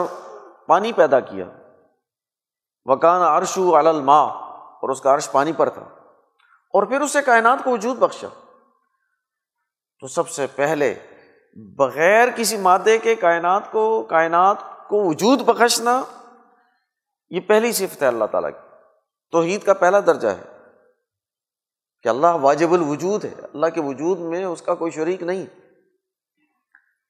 پانی 0.67 0.93
پیدا 0.93 1.21
کیا۔ 1.21 1.45
وکان 2.85 3.21
عرشو 3.21 3.77
الماء 3.77 4.25
اور 4.25 4.89
اس 4.89 5.01
کا 5.01 5.15
عرش 5.15 5.33
پانی 5.33 5.53
پر 5.53 5.69
تھا۔ 5.69 6.02
اور 6.73 6.83
پھر 6.83 7.01
اسے 7.01 7.23
کائنات 7.23 7.59
کو 7.65 7.71
وجود 7.71 7.99
بخشا۔ 7.99 8.29
تو 10.01 10.07
سب 10.07 10.29
سے 10.29 10.47
پہلے 10.47 10.95
بغیر 11.55 12.29
کسی 12.37 12.57
مادے 12.57 12.99
کے 12.99 13.15
کائنات 13.15 13.73
کو 13.73 14.03
کائنات 14.03 14.57
کو 14.89 15.09
وجود 15.09 15.41
بخشنا، 15.41 16.03
یہ 17.31 17.41
پہلی 17.41 17.73
صفت 17.73 18.03
ہے 18.03 18.07
اللہ 18.07 18.25
تعالیٰ 18.25 18.51
کی۔ 18.51 18.75
توحید 19.31 19.63
کا 19.63 19.75
پہلا 19.75 20.01
درجہ 20.01 20.29
ہے۔ 20.29 20.43
کہ 22.03 22.09
اللہ 22.09 22.27
واجب 22.27 22.73
الوجود 22.73 23.25
ہے۔ 23.25 23.35
اللہ 23.55 23.67
کے 23.67 23.81
وجود 23.81 24.19
میں 24.19 24.45
اس 24.45 24.63
کا 24.63 24.75
کوئی 24.75 24.91
شریک 24.91 25.23
نہیں۔ 25.23 25.47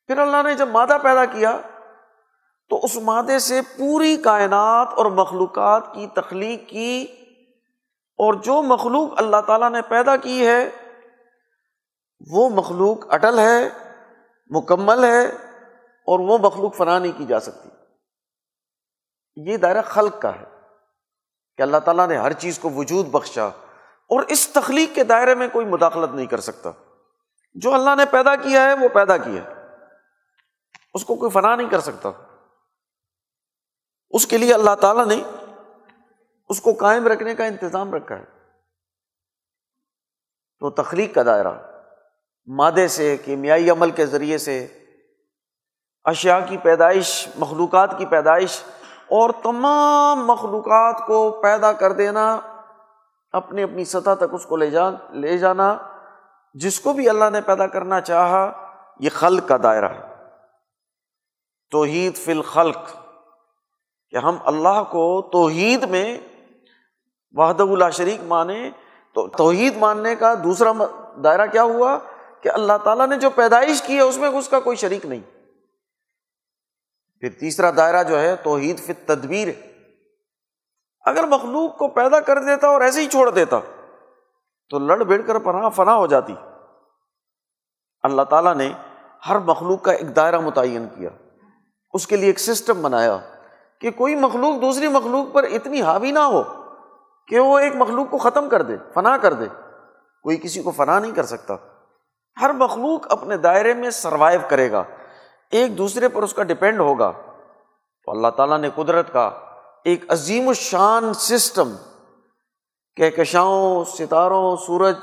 پھر 0.06 0.18
اللہ 0.18 0.42
نے 0.42 0.54
جب 0.54 0.68
مادہ 0.68 0.96
پیدا 1.02 1.24
کیا، 1.24 1.60
تو 2.68 2.80
اس 2.82 2.96
مادے 2.96 3.38
سے 3.38 3.60
پوری 3.78 4.16
کائنات 4.16 4.88
اور 4.96 5.06
مخلوقات 5.06 5.82
کی 5.94 6.06
تخلیق 6.14 6.68
کی 6.68 7.06
اور 8.18 8.34
جو 8.34 8.62
مخلوق 8.62 9.12
اللہ 9.16 9.40
تعالیٰ 9.46 9.70
نے 9.70 9.82
پیدا 9.82 10.16
کی 10.16 10.46
ہے، 10.46 10.70
وہ 12.32 12.48
مخلوق 12.50 13.12
اٹل 13.12 13.38
ہے، 13.38 13.68
مکمل 14.50 15.04
ہے، 15.04 15.26
اور 16.08 16.18
وہ 16.18 16.38
مخلوق 16.38 16.76
فنا 16.76 16.98
نہیں 16.98 17.12
کی 17.16 17.26
جا 17.26 17.40
سکتی۔ 17.40 17.68
یہ 19.36 19.56
دائرہ 19.56 19.82
خلق 19.82 20.20
کا 20.20 20.34
ہے 20.36 20.44
کہ 21.58 21.62
اللہ 21.62 21.76
تعالیٰ 21.76 22.06
نے 22.08 22.16
ہر 22.16 22.32
چیز 22.32 22.58
کو 22.58 22.70
وجود 22.70 23.06
بخشا، 23.06 23.46
اور 24.10 24.22
اس 24.28 24.48
تخلیق 24.48 24.94
کے 24.94 25.04
دائرے 25.04 25.34
میں 25.34 25.48
کوئی 25.52 25.66
مداخلت 25.66 26.14
نہیں 26.14 26.26
کر 26.26 26.40
سکتا۔ 26.40 26.70
جو 27.56 27.74
اللہ 27.74 27.94
نے 27.96 28.04
پیدا 28.10 28.36
کیا 28.36 28.64
ہے، 28.64 28.74
وہ 28.74 28.88
پیدا 28.88 29.16
کیا 29.16 29.42
اس 30.94 31.04
کو 31.04 31.14
کوئی 31.14 31.30
فنا 31.30 31.54
نہیں 31.56 31.68
کر 31.68 31.80
سکتا۔ 31.80 32.10
اس 34.10 34.26
کے 34.26 34.38
لیے 34.38 34.54
اللہ 34.54 34.74
تعالیٰ 34.80 35.06
نے 35.06 35.22
اس 36.52 36.60
کو 36.60 36.72
قائم 36.72 37.06
رکھنے 37.06 37.34
کا 37.34 37.44
انتظام 37.44 37.94
رکھا 37.94 38.18
ہے۔ 38.18 38.24
تو 40.60 40.70
تخلیق 40.70 41.14
کا 41.14 41.22
دائرہ، 41.26 41.52
مادے 42.46 42.88
سے، 42.88 43.16
کیمیائی 43.16 43.70
عمل 43.70 43.90
کے 43.90 44.06
ذریعے 44.06 44.38
سے 44.38 44.66
اشیا 46.04 46.40
کی 46.40 46.56
پیدائش، 46.56 47.28
مخلوقات 47.38 47.98
کی 47.98 48.06
پیدائش، 48.06 48.62
اور 49.08 49.30
تمام 49.42 50.26
مخلوقات 50.26 51.06
کو 51.06 51.40
پیدا 51.42 51.72
کر 51.72 51.92
دینا، 51.92 52.40
اپنی 53.32 53.62
اپنی 53.62 53.84
سطح 53.84 54.14
تک 54.14 54.32
اس 54.32 54.46
کو 54.46 54.56
لے 54.56 54.70
جان، 54.70 54.96
لے 55.10 55.38
جانا، 55.38 55.76
جس 56.54 56.80
کو 56.80 56.92
بھی 56.92 57.08
اللہ 57.08 57.30
نے 57.32 57.40
پیدا 57.40 57.66
کرنا 57.66 58.00
چاہا، 58.00 58.50
یہ 59.00 59.10
خلق 59.10 59.48
کا 59.48 59.56
دائرہ 59.62 59.88
ہے۔ 59.88 60.02
توحید 61.70 62.16
فی 62.16 62.32
الخلق، 62.32 62.90
کہ 64.10 64.16
ہم 64.16 64.36
اللہ 64.44 64.82
کو 64.90 65.28
توحید 65.32 65.82
میں 65.82 66.18
وحد 67.32 67.60
اللہ 67.60 67.90
شریک 67.92 68.20
مانے 68.22 68.70
تو 69.14 69.28
توحید 69.28 69.76
ماننے 69.76 70.16
کا 70.16 70.34
دوسرا 70.44 70.72
دائرہ 71.24 71.46
کیا 71.46 71.62
ہوا 71.62 71.98
کہ 72.40 72.48
اللہ 72.48 72.72
تعالیٰ 72.84 73.06
نے 73.06 73.16
جو 73.16 73.30
پیدائش 73.30 73.82
کی 73.82 73.96
ہے 73.96 74.00
اس 74.00 74.16
میں 74.18 74.28
اس 74.28 74.48
کا 74.48 74.60
کوئی 74.60 74.76
شریک 74.76 75.06
نہیں۔ 75.06 75.20
پھر 77.20 77.30
تیسرا 77.30 77.70
دائرہ 77.76 78.02
جو 78.02 78.20
ہے 78.20 78.36
توحید 78.36 78.78
فی 78.78 78.92
تدبیر 78.92 79.48
ہے 79.48 79.72
اگر 81.04 81.24
مخلوق 81.24 81.78
کو 81.78 81.88
پیدا 81.88 82.20
کر 82.20 82.38
دیتا 82.38 82.68
اور 82.68 82.80
ایسے 82.80 83.00
ہی 83.00 83.08
چھوڑ 83.08 83.30
دیتا 83.30 83.60
تو 84.70 84.78
لڑ 84.78 85.02
بھڑ 85.02 85.20
کر 85.20 85.38
پناہ 85.38 85.68
فنا 85.68 85.94
ہو 85.94 86.06
جاتی۔ 86.06 86.34
اللہ 88.02 88.22
تعالیٰ 88.22 88.54
نے 88.54 88.72
ہر 89.28 89.38
مخلوق 89.38 89.82
کا 89.82 89.92
ایک 89.92 90.16
دائرہ 90.16 90.40
متعین 90.40 90.86
کیا۔ 90.96 91.10
اس 91.92 92.06
کے 92.06 92.16
لیے 92.16 92.26
ایک 92.26 92.40
سسٹم 92.40 92.82
بنایا 92.82 93.18
کہ 93.80 93.90
کوئی 93.90 94.14
مخلوق 94.14 94.62
دوسری 94.62 94.88
مخلوق 94.88 95.34
پر 95.34 95.42
اتنی 95.42 95.82
حاوی 95.82 96.10
نہ 96.10 96.18
ہو۔ 96.18 96.61
کہ 97.28 97.38
وہ 97.38 97.58
ایک 97.58 97.76
مخلوق 97.76 98.10
کو 98.10 98.18
ختم 98.18 98.48
کر 98.48 98.62
دے، 98.62 98.76
فنا 98.94 99.16
کر 99.16 99.32
دے۔ 99.32 99.46
کوئی 100.22 100.36
کسی 100.36 100.62
کو 100.62 100.70
فنا 100.70 100.98
نہیں 100.98 101.12
کر 101.12 101.24
سکتا۔ 101.24 101.56
ہر 102.40 102.52
مخلوق 102.52 103.12
اپنے 103.12 103.36
دائرے 103.36 103.74
میں 103.74 103.90
سروائو 103.90 104.40
کرے 104.48 104.72
گا۔ 104.72 104.84
ایک 105.50 105.78
دوسرے 105.78 106.08
پر 106.08 106.22
اس 106.22 106.34
کا 106.34 106.42
ڈپینڈ 106.42 106.80
ہوگا۔ 106.80 107.12
تو 108.04 108.10
اللہ 108.10 108.28
تعالیٰ 108.28 108.58
نے 108.58 108.70
قدرت 108.74 109.12
کا 109.12 109.30
ایک 109.84 110.04
عظیم 110.08 110.48
الشان 110.48 111.14
سسٹم 111.14 111.72
کہکشاؤں، 112.96 113.84
ستاروں، 113.84 114.56
سورج، 114.56 114.96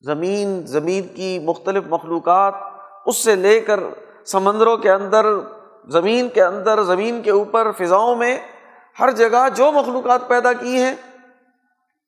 زمین 0.00 0.66
زمین 0.66 1.08
کی 1.08 1.38
مختلف 1.38 1.84
مخلوقات، 1.86 2.54
اس 3.06 3.24
سے 3.24 3.34
لے 3.34 3.60
کر 3.60 3.80
سمندروں 4.26 4.76
کے 4.76 4.90
اندر، 4.90 5.26
زمین 5.88 6.28
کے 6.28 6.42
اندر، 6.42 6.82
زمین 6.82 7.22
کے 7.22 7.30
اوپر، 7.30 7.72
فضاؤں 7.72 8.16
میں 8.16 8.38
ہر 9.00 9.10
جگہ 9.10 9.48
جو 9.54 9.72
مخلوقات 9.72 10.28
پیدا 10.28 10.52
کی 10.52 10.82
ہیں، 10.82 10.94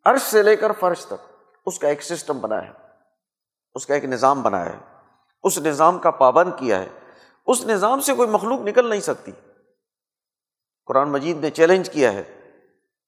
عرش 0.04 0.22
سے 0.22 0.42
لے 0.42 0.56
کر 0.56 0.72
فرش 0.72 1.06
تک، 1.06 1.32
اس 1.66 1.78
کا 1.78 1.88
ایک 1.88 2.02
سسٹم 2.02 2.38
بنا 2.38 2.62
ہے، 2.62 2.72
اس 3.74 3.86
کا 3.86 3.94
ایک 3.94 4.04
نظام 4.04 4.42
بنایا 4.42 4.72
ہے، 4.72 4.78
اس 5.42 5.58
نظام 5.58 5.98
کا 5.98 6.10
پابند 6.10 6.52
کیا 6.58 6.78
ہے۔ 6.78 6.88
اس 7.46 7.64
نظام 7.64 8.00
سے 8.00 8.14
کوئی 8.14 8.28
مخلوق 8.28 8.60
نکل 8.60 8.88
نہیں 8.88 9.00
سکتی۔ 9.00 9.32
قرآن 10.86 11.08
مجید 11.08 11.36
نے 11.36 11.50
چیلنج 11.50 11.90
کیا 11.90 12.12
ہے 12.12 12.50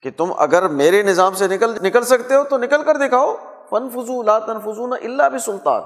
کہ 0.03 0.11
تم 0.11 0.33
اگر 0.39 0.69
میرے 0.69 1.03
نظام 1.03 1.35
سے 1.35 1.49
نکل 1.49 1.83
نکل 1.83 2.05
سکتے 2.05 2.35
ہو 2.35 2.45
تو 2.45 2.59
نکل 2.59 2.85
کر 2.85 2.97
دکھاؤ۔ 2.97 3.37
فن 3.71 3.91
فضو 3.91 4.23
لا 4.23 4.39
تنفضو 4.39 4.87
نہ 4.87 4.95
اللہ 4.95 5.29
بھی 5.29 5.39
سلطان 5.39 5.83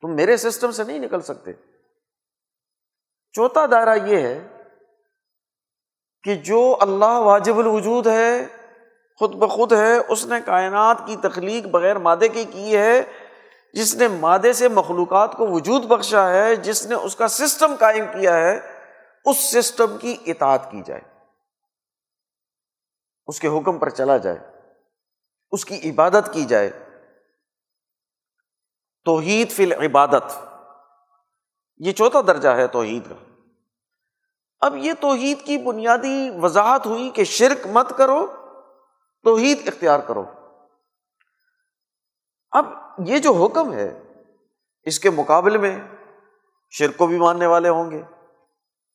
تم 0.00 0.16
میرے 0.16 0.36
سسٹم 0.36 0.70
سے 0.70 0.84
نہیں 0.84 0.98
نکل 0.98 1.20
سکتے۔ 1.20 1.52
چوتھا 3.32 3.66
دائرہ 3.66 3.96
یہ 4.06 4.16
ہے 4.16 4.51
کہ 6.24 6.34
جو 6.34 6.76
اللہ 6.80 7.04
واجب 7.04 7.58
الوجود 7.58 8.06
ہے، 8.06 8.46
خود 9.18 9.34
بخود 9.34 9.72
ہے، 9.72 9.96
اس 10.08 10.26
نے 10.26 10.36
کائنات 10.44 10.96
کی 11.06 11.16
تخلیق 11.16 11.66
بغیر 11.66 11.98
مادے 11.98 12.28
کی 12.28 12.44
کی 12.44 12.76
ہے، 12.76 13.02
جس 13.74 13.94
نے 13.94 14.08
مادے 14.08 14.52
سے 14.52 14.68
مخلوقات 14.68 15.32
کو 15.32 15.46
وجود 15.46 15.84
بخشا 15.84 16.30
ہے، 16.30 16.56
جس 16.56 16.86
نے 16.86 16.94
اس 16.94 17.16
کا 17.16 17.28
سسٹم 17.28 17.74
قائم 17.78 18.04
کیا 18.06 18.36
ہے، 18.36 18.60
اس 19.24 19.36
سسٹم 19.38 19.98
کی 19.98 20.16
اطاعت 20.26 20.70
کی 20.70 20.82
جائے۔ 20.86 21.00
اس 23.26 23.40
کے 23.40 23.48
حکم 23.48 23.78
پر 23.78 23.88
چلا 23.88 24.16
جائے۔ 24.16 24.38
اس 25.50 25.64
کی 25.64 25.90
عبادت 25.90 26.32
کی 26.32 26.44
جائے۔ 26.44 26.70
توحید 29.04 29.50
فی 29.50 29.72
العبادت۔ 29.72 30.38
یہ 31.78 31.92
چوتھا 31.92 32.20
درجہ 32.26 32.48
ہے 32.48 32.66
توحید 32.66 33.08
کا۔ 33.08 33.31
اب 34.62 34.76
یہ 34.76 34.92
توحید 35.00 35.42
کی 35.42 35.58
بنیادی 35.58 36.30
وضاحت 36.42 36.86
ہوئی 36.86 37.10
کہ 37.10 37.24
شرک 37.24 37.66
مت 37.66 37.92
کرو، 37.96 38.26
توحید 39.24 39.68
اختیار 39.68 40.00
کرو۔ 40.00 40.24
اب 42.50 42.66
یہ 43.06 43.18
جو 43.18 43.32
حکم 43.32 43.72
ہے، 43.72 44.02
اس 44.82 45.00
کے 45.00 45.10
مقابلے 45.10 45.58
میں 45.58 45.80
شرک 46.70 46.96
کو 46.96 47.06
بھی 47.06 47.18
ماننے 47.18 47.46
والے 47.46 47.68
ہوں 47.68 47.90
گے، 47.90 48.02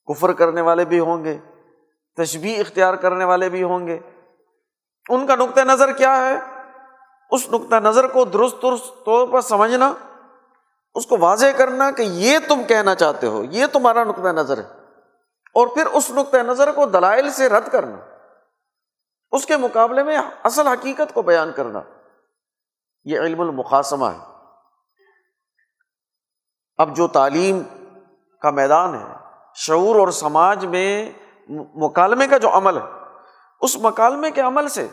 کفر 0.08 0.34
کرنے 0.34 0.62
والے 0.62 0.86
بھی 0.86 1.00
ہوں 1.00 1.24
گے 1.24 1.38
تشبیح 2.18 2.60
اختیار 2.60 2.94
کرنے 2.94 3.26
والے 3.26 3.50
بھی 3.50 3.64
ہوں 3.64 3.88
گے۔ 3.88 4.00
ان 5.10 5.28
کا 5.28 5.36
نقطۂ 5.36 5.62
نظر 5.62 5.92
کیا 5.92 6.18
ہے؟ 6.18 6.40
اس 7.30 7.50
نقطۂ 7.50 7.76
نظر 7.76 8.08
کو 8.08 8.26
درست 8.26 8.56
درست 8.62 9.06
طور 9.06 9.28
پر 9.28 9.42
سمجھنا، 9.42 9.94
اس 10.96 11.06
کو 11.06 11.18
واضح 11.18 11.46
کرنا 11.58 11.92
کہ 11.92 12.02
یہ 12.02 12.40
تم 12.48 12.64
کہنا 12.64 12.96
چاہتے 12.96 13.28
ہو، 13.28 13.44
یہ 13.44 13.66
تمہارا 13.66 14.04
نقطۂ 14.04 14.30
نظر 14.30 14.58
ہے۔ 14.58 14.87
اور 15.58 15.68
پھر 15.68 15.86
اس 15.86 16.12
نقطۂ 16.12 16.38
نظر 16.38 16.72
کو 16.72 16.86
دلائل 16.86 17.32
سے 17.32 17.50
رد 17.50 17.68
کرنا، 17.72 17.98
اس 19.32 19.46
کے 19.46 19.58
مقابلے 19.58 20.04
میں 20.04 20.18
اصل 20.44 20.68
حقیقت 20.68 21.14
کو 21.14 21.22
بیان 21.22 21.52
کرنا، 21.56 21.82
یہ 23.04 23.20
علم 23.20 23.42
المقاسمہ 23.42 24.06
ہے۔ 24.06 24.34
اب 26.78 26.96
جو 26.96 27.08
تعلیم 27.08 27.64
کا 28.42 28.50
میدان 28.50 28.96
ہے، 28.96 29.14
شعور 29.56 29.96
اور 29.96 30.08
سماج 30.08 30.66
میں 30.66 31.12
مکالمے 31.76 32.28
کا 32.28 32.38
جو 32.38 32.50
عمل 32.50 32.78
ہے، 32.78 33.16
اس 33.62 33.78
مکالمے 33.78 34.32
کے 34.32 34.42
عمل 34.42 34.68
سے 34.68 34.88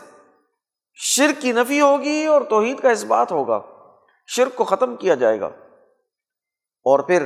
شرک 0.93 1.41
کی 1.41 1.51
نفی 1.51 1.81
ہوگی 1.81 2.25
اور 2.25 2.41
توحید 2.41 2.79
کا 2.79 2.89
اس 2.89 3.03
بات 3.03 3.31
ہوگا، 3.31 3.61
شرک 4.27 4.55
کو 4.55 4.63
ختم 4.63 4.95
کیا 4.95 5.15
جائے 5.15 5.39
گا۔ 5.39 5.47
اور 6.83 6.99
پھر 6.99 7.25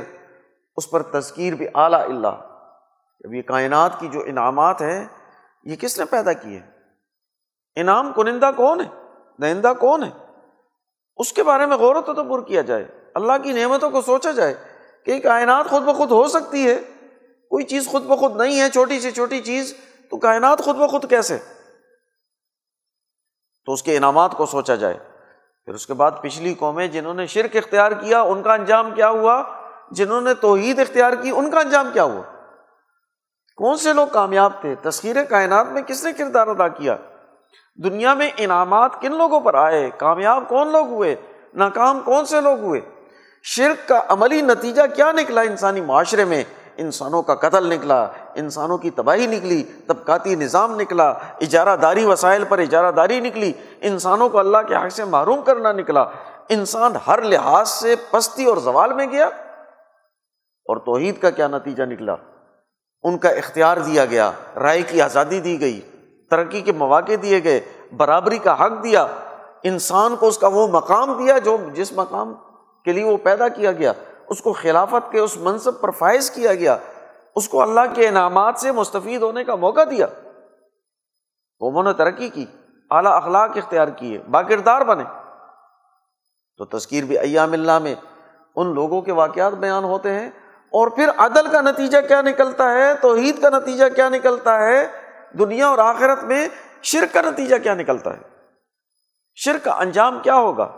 اس 0.76 0.90
پر 0.90 1.02
تذکیر 1.02 1.52
بھی 1.52 1.66
اعلیٰ 1.74 2.04
اللہ۔ 2.04 2.49
اب 3.24 3.34
یہ 3.34 3.42
کائنات 3.42 4.00
کی 4.00 4.08
جو 4.08 4.22
انعامات 4.26 4.82
ہیں، 4.82 5.06
یہ 5.64 5.76
کس 5.76 5.98
نے 5.98 6.04
پیدا 6.04 6.32
کی 6.32 6.56
ہے 6.56 6.70
انعام 7.76 8.12
کنندہ 8.12 8.50
کون 8.56 8.80
ہے؟ 8.80 8.88
دہندہ 9.42 9.72
کون 9.80 10.04
ہے؟ 10.04 10.10
اس 11.16 11.32
کے 11.32 11.42
بارے 11.42 11.66
میں 11.66 11.76
غور 11.76 11.96
و 11.96 12.00
تدبر 12.00 12.42
کیا 12.44 12.60
جائے۔ 12.60 12.84
اللہ 13.14 13.32
کی 13.42 13.52
نعمتوں 13.52 13.90
کو 13.90 14.00
سوچا 14.00 14.30
جائے 14.30 14.54
کہ 15.06 15.20
کائنات 15.20 15.66
خود 15.66 15.82
بخود 15.82 16.10
ہو 16.10 16.28
سکتی 16.28 16.70
ہے۔ 16.70 16.80
کوئی 17.50 17.64
چیز 17.64 17.88
خود 17.88 18.02
بخود 18.02 18.36
نہیں 18.36 18.60
ہے، 18.60 18.70
چھوٹی 18.70 19.00
سی 19.00 19.10
چھوٹی 19.10 19.40
چیز، 19.40 19.74
تو 20.10 20.16
کائنات 20.16 20.58
خود 20.64 20.76
بخود 20.76 21.10
کیسے؟ 21.10 21.38
تو 23.64 23.72
اس 23.72 23.82
کے 23.82 23.96
انعامات 23.96 24.32
کو 24.32 24.46
سوچا 24.46 24.74
جائے۔ 24.74 24.98
پھر 25.64 25.74
اس 25.74 25.86
کے 25.86 25.94
بعد 25.94 26.10
پچھلی 26.22 26.54
قومیں 26.54 26.86
جنہوں 26.86 27.14
نے 27.14 27.26
شرک 27.26 27.56
اختیار 27.56 27.92
کیا، 27.92 28.20
ان 28.20 28.42
کا 28.42 28.54
انجام 28.54 28.94
کیا 28.94 29.08
ہوا؟ 29.08 29.42
جنہوں 29.90 30.20
نے 30.20 30.34
توحید 30.34 30.78
اختیار 30.78 31.12
کی، 31.12 31.30
ان 31.30 31.50
کا 31.50 31.60
انجام 31.60 31.90
کیا 31.92 32.04
ہوا؟ 32.04 32.39
کون 33.56 33.76
سے 33.76 33.92
لوگ 33.92 34.06
کامیاب 34.06 34.52
تھے؟ 34.60 34.74
تسخیر 34.82 35.24
کائنات 35.24 35.66
میں 35.66 35.82
کس 35.82 36.04
نے 36.04 36.12
کردار 36.12 36.46
ادا 36.46 36.68
کیا؟ 36.68 36.96
دنیا 37.84 38.14
میں 38.14 38.30
انعامات 38.36 39.00
کن 39.00 39.14
لوگوں 39.14 39.40
پر 39.40 39.54
آئے؟ 39.54 39.90
کامیاب 39.96 40.48
کون 40.48 40.72
لوگ 40.72 40.86
ہوئے؟ 40.86 41.16
ناکام 41.54 42.00
کون 42.00 42.24
سے 42.24 42.40
لوگ 42.40 42.60
ہوئے؟ 42.60 42.80
شرک 43.42 43.88
کا 43.88 44.02
عملی 44.08 44.40
نتیجہ 44.40 44.82
کیا 44.94 45.12
نکلا 45.12 45.40
انسانی 45.40 45.80
معاشرے 45.80 46.24
میں؟ 46.24 46.44
انسانوں 46.76 47.22
کا 47.22 47.34
قتل 47.34 47.74
نکلا، 47.74 48.08
انسانوں 48.34 48.78
کی 48.78 48.90
تباہی 48.90 49.26
نکلی، 49.26 49.62
طبقاتی 49.86 50.34
نظام 50.34 50.80
نکلا 50.80 51.08
اجارہ 51.40 51.76
داری 51.76 52.04
وسائل 52.04 52.44
پر 52.48 52.58
اجارہ 52.58 52.92
داری 52.92 53.20
نکلی، 53.20 53.52
انسانوں 53.80 54.28
کو 54.28 54.38
اللہ 54.38 54.58
کے 54.68 54.74
حق 54.74 54.90
سے 54.90 55.04
معروم 55.04 55.42
کرنا 55.42 55.72
نکلا۔ 55.72 56.04
انسان 56.48 56.92
ہر 57.06 57.22
لحاظ 57.22 57.68
سے 57.68 57.94
پستی 58.10 58.44
اور 58.44 58.56
زوال 58.56 58.92
میں 58.92 59.06
گیا 59.06 59.26
اور 60.66 60.76
توحید 60.76 61.20
کا 61.20 61.30
کیا 61.30 61.48
نتیجہ 61.48 61.82
نکلا؟ 61.82 62.16
ان 63.02 63.18
کا 63.18 63.28
اختیار 63.28 63.76
دیا 63.76 64.04
گیا، 64.04 64.30
رائے 64.56 64.82
کی 64.82 65.02
آزادی 65.02 65.40
دی 65.40 65.60
گئی، 65.60 65.80
ترقی 66.30 66.60
کے 66.60 66.72
مواقع 66.72 67.12
دیے 67.22 67.44
گئے، 67.44 67.60
برابری 67.96 68.38
کا 68.38 68.64
حق 68.64 68.82
دیا، 68.82 69.06
انسان 69.62 70.16
کو 70.16 70.28
اس 70.28 70.38
کا 70.38 70.48
وہ 70.48 70.66
مقام 70.66 71.12
دیا 71.12 71.38
جو 71.38 71.56
جس 71.72 71.92
مقام 71.92 72.34
کے 72.84 72.92
لیے 72.92 73.04
وہ 73.04 73.16
پیدا 73.16 73.48
کیا 73.48 73.72
گیا، 73.72 73.92
اس 74.28 74.40
کو 74.42 74.52
خلافت 74.52 75.12
کے 75.12 75.18
اس 75.18 75.36
منصب 75.36 75.80
پر 75.80 75.90
فائز 75.90 76.30
کیا 76.30 76.54
گیا، 76.54 76.76
اس 77.36 77.48
کو 77.48 77.62
اللہ 77.62 77.80
کے 77.94 78.08
انعامات 78.08 78.58
سے 78.58 78.72
مستفید 78.72 79.22
ہونے 79.22 79.44
کا 79.44 79.54
موقع 79.54 79.80
دیا۔ 79.90 80.06
قوموں 81.58 81.82
نے 81.82 81.92
ترقی 81.92 82.28
کی، 82.28 82.46
اعلیٰ 82.90 83.12
اخلاق 83.12 83.50
اختیار 83.56 83.88
کیے، 83.88 84.18
باکردار 84.30 84.80
بنے۔ 84.80 85.04
تو 86.56 86.64
تذکیر 86.64 87.04
بھی 87.04 87.18
ایام 87.18 87.52
اللہ 87.52 87.78
میں 87.78 87.94
ان 88.56 88.74
لوگوں 88.74 89.02
کے 89.02 89.12
واقعات 89.12 89.52
بیان 89.52 89.84
ہوتے 89.84 90.10
ہیں 90.10 90.30
اور 90.70 90.88
پھر 90.88 91.08
عدل 91.16 91.50
کا 91.50 91.60
نتیجہ 91.60 91.98
کیا 92.08 92.22
نکلتا 92.22 92.72
ہے؟ 92.72 92.94
توحید 92.94 93.42
کا 93.42 93.48
نتیجہ 93.50 93.84
کیا 93.96 94.08
نکلتا 94.08 94.66
ہے؟ 94.66 94.86
دنیا 95.38 95.66
اور 95.66 95.78
آخرت 95.78 96.22
میں 96.22 96.48
شرک 96.82 97.14
کا 97.14 97.22
نتیجہ 97.22 97.56
کیا 97.62 97.74
نکلتا 97.74 98.16
ہے؟ 98.16 98.20
شرک 99.34 99.64
کا 99.64 99.72
انجام 99.72 100.20
کیا 100.22 100.34
ہوگا؟ 100.34 100.76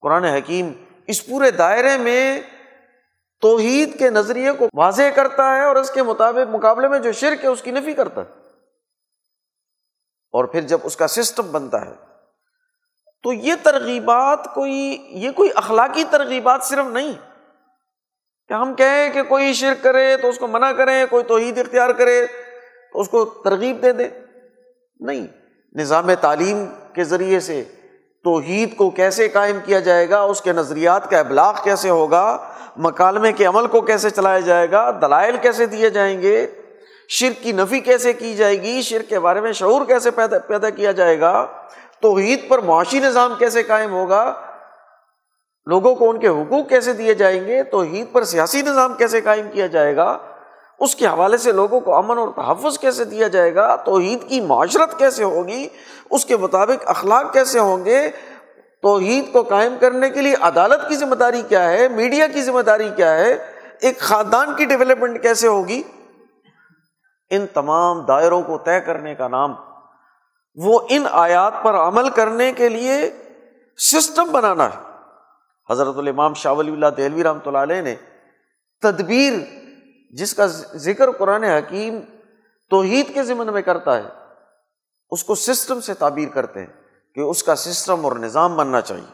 قرآن 0.00 0.24
حکیم 0.24 0.72
اس 1.06 1.26
پورے 1.26 1.50
دائرے 1.50 1.98
میں 1.98 2.40
توحید 3.40 3.98
کے 3.98 4.10
نظریے 4.10 4.52
کو 4.52 4.68
واضح 4.74 5.02
کرتا 5.14 5.56
ہے 5.56 5.64
اور 5.64 5.76
اس 5.76 5.90
کے 5.90 6.02
مطابق 6.02 6.54
مقابلے 6.54 6.88
میں 6.88 6.98
جو 6.98 7.12
شرک 7.12 7.44
ہے 7.44 7.48
اس 7.48 7.62
کی 7.62 7.70
نفی 7.70 7.92
کرتا 7.92 8.20
ہے۔ 8.20 8.32
اور 10.32 10.44
پھر 10.44 10.60
جب 10.60 10.78
اس 10.82 10.96
کا 10.96 11.08
سسٹم 11.08 11.52
بنتا 11.52 11.80
ہے 11.80 12.09
تو 13.22 13.32
یہ 13.32 13.54
ترغیبات 13.62 14.54
کوئی، 14.54 14.98
یہ 15.10 15.30
کوئی 15.30 15.50
اخلاقی 15.54 16.04
ترغیبات 16.10 16.62
صرف 16.62 16.86
نہیں۔ 16.86 17.12
کہ 18.48 18.54
ہم 18.54 18.74
کہیں 18.74 19.10
کہ 19.10 19.22
کوئی 19.22 19.52
شرک 19.52 19.84
کرے 19.84 20.16
تو 20.16 20.28
اس 20.28 20.38
کو 20.38 20.46
منع 20.46 20.72
کریں، 20.72 21.06
کوئی 21.10 21.24
توحید 21.24 21.58
اختیار 21.58 21.90
کرے 21.90 22.26
تو 22.92 23.00
اس 23.00 23.08
کو 23.08 23.24
ترغیب 23.24 23.82
دے 23.82 23.92
دیں 23.92 24.08
نہیں، 25.00 25.26
نظام 25.74 26.14
تعلیم 26.14 26.66
کے 26.92 27.04
ذریعے 27.04 27.40
سے 27.40 27.64
توحید 28.24 28.76
کو 28.76 28.90
کیسے 28.90 29.28
قائم 29.28 29.58
کیا 29.64 29.80
جائے 29.80 30.10
گا، 30.10 30.20
اس 30.20 30.40
کے 30.40 30.52
نظریات 30.52 31.10
کا 31.10 31.18
ابلاغ 31.18 31.54
کیسے 31.64 31.88
ہوگا، 31.88 32.50
مکالمے 32.76 33.32
کے 33.32 33.44
عمل 33.44 33.66
کو 33.66 33.80
کیسے 33.80 34.10
چلایا 34.10 34.40
جائے 34.40 34.70
گا، 34.70 34.90
دلائل 34.90 35.36
کیسے 35.36 35.66
دیے 35.66 35.90
جائیں 35.90 36.22
گے، 36.22 36.46
شرک 37.08 37.42
کی 37.42 37.52
نفی 37.52 37.80
کیسے 37.80 38.12
کی 38.12 38.34
جائے 38.34 38.62
گی، 38.62 38.82
شرک 38.82 39.08
کے 39.08 39.18
بارے 39.18 39.40
میں 39.40 39.52
شعور 39.52 39.86
کیسے 39.86 40.10
پیدا 40.10 40.38
پیدا 40.38 40.70
کیا 40.70 40.92
جائے 40.92 41.20
گا 41.20 41.46
توحید 42.02 42.48
پر 42.48 42.58
معاشی 42.58 43.00
نظام 43.00 43.34
کیسے 43.38 43.62
قائم 43.62 43.92
ہوگا؟ 43.92 44.34
لوگوں 45.66 45.94
کو 45.94 46.10
ان 46.10 46.18
کے 46.18 46.28
حقوق 46.28 46.68
کیسے 46.68 46.92
دیے 46.92 47.14
جائیں 47.14 47.46
گے؟ 47.46 47.62
توحید 47.62 48.12
پر 48.12 48.24
سیاسی 48.24 48.62
نظام 48.62 48.94
کیسے 48.94 49.20
قائم 49.20 49.50
کیا 49.52 49.66
جائے 49.66 49.96
گا؟ 49.96 50.18
اس 50.78 50.96
کے 50.96 51.06
حوالے 51.06 51.36
سے 51.36 51.52
لوگوں 51.52 51.80
کو 51.80 51.96
امن 51.96 52.18
اور 52.18 52.28
تحفظ 52.36 52.78
کیسے 52.78 53.04
دیا 53.04 53.28
جائے 53.28 53.54
گا؟ 53.54 53.76
توحید 53.76 54.28
کی 54.28 54.40
معاشرت 54.40 54.98
کیسے 54.98 55.24
ہوگی؟ 55.24 55.68
اس 56.10 56.24
کے 56.24 56.36
مطابق 56.36 56.82
اخلاق 56.86 57.32
کیسے 57.32 57.58
ہوں 57.58 57.84
گے؟ 57.84 58.10
توحید 58.82 59.32
کو 59.32 59.42
قائم 59.42 59.76
کرنے 59.80 60.10
کے 60.10 60.20
لیے 60.20 60.34
عدالت 60.40 60.88
کی 60.88 60.96
ذمہ 60.96 61.14
داری 61.14 61.42
کیا 61.48 61.70
ہے؟ 61.70 61.88
میڈیا 61.88 62.26
کی 62.26 62.42
ذمہ 62.42 62.60
داری 62.60 62.90
کیا 62.96 63.14
ہے؟ 63.14 63.36
ایک 63.80 63.98
خاندان 63.98 64.54
کی 64.56 64.64
ڈیولپمنٹ 64.64 65.22
کیسے 65.22 65.46
ہوگی؟ 65.46 65.82
ان 67.30 67.46
تمام 67.46 68.00
دائروں 68.00 68.42
کو 68.42 68.58
طے 68.58 68.80
کرنے 68.80 69.14
کا 69.14 69.28
نام 69.28 69.54
وہ 70.54 70.80
ان 70.88 71.06
آیات 71.10 71.52
پر 71.62 71.74
عمل 71.74 72.08
کرنے 72.10 72.52
کے 72.52 72.68
لیے 72.68 73.10
سسٹم 73.78 74.32
بنانا 74.32 74.64
ہے۔ 74.64 74.78
حضرت 75.70 75.98
الامام 75.98 76.34
شاہ 76.34 76.52
ولی 76.52 76.72
اللہ 76.72 76.86
دہلوی 76.86 77.24
رحمۃ 77.24 77.46
اللہ 77.46 77.58
علیہ 77.58 77.80
نے 77.80 77.94
تدبیر، 78.82 79.32
جس 80.10 80.34
کا 80.34 80.46
ذکر 80.76 81.10
قرآن 81.10 81.44
حکیم 81.44 82.00
توحید 82.70 83.14
کے 83.14 83.22
ذمن 83.22 83.52
میں 83.52 83.62
کرتا 83.62 83.96
ہے، 83.96 84.08
اس 85.10 85.24
کو 85.24 85.34
سسٹم 85.34 85.80
سے 85.80 85.94
تعبیر 85.94 86.28
کرتے 86.28 86.60
ہیں 86.60 86.66
کہ 87.14 87.20
اس 87.20 87.42
کا 87.42 87.56
سسٹم 87.56 88.04
اور 88.04 88.16
نظام 88.16 88.56
بننا 88.56 88.80
چاہیے۔ 88.80 89.12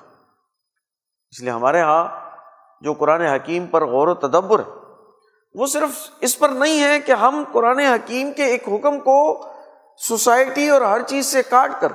اس 1.30 1.40
لیے 1.40 1.50
ہمارے 1.50 1.78
یہاں 1.78 2.08
جو 2.80 2.92
قرآن 2.92 3.20
حکیم 3.20 3.66
پر 3.66 3.84
غور 3.84 4.08
و 4.08 4.14
تدبر 4.14 4.58
ہے، 4.58 4.70
وہ 5.54 5.66
صرف 5.66 6.10
اس 6.20 6.38
پر 6.38 6.48
نہیں 6.48 6.82
ہے 6.82 7.00
کہ 7.00 7.12
ہم 7.12 7.44
قرآن 7.52 7.78
حکیم 7.78 8.32
کے 8.32 8.44
ایک 8.44 8.68
حکم 8.68 9.00
کو 9.00 9.16
سوسائٹی 10.00 10.68
اور 10.68 10.82
ہر 10.82 11.02
چیز 11.02 11.26
سے 11.26 11.42
کاٹ 11.42 11.80
کر 11.80 11.92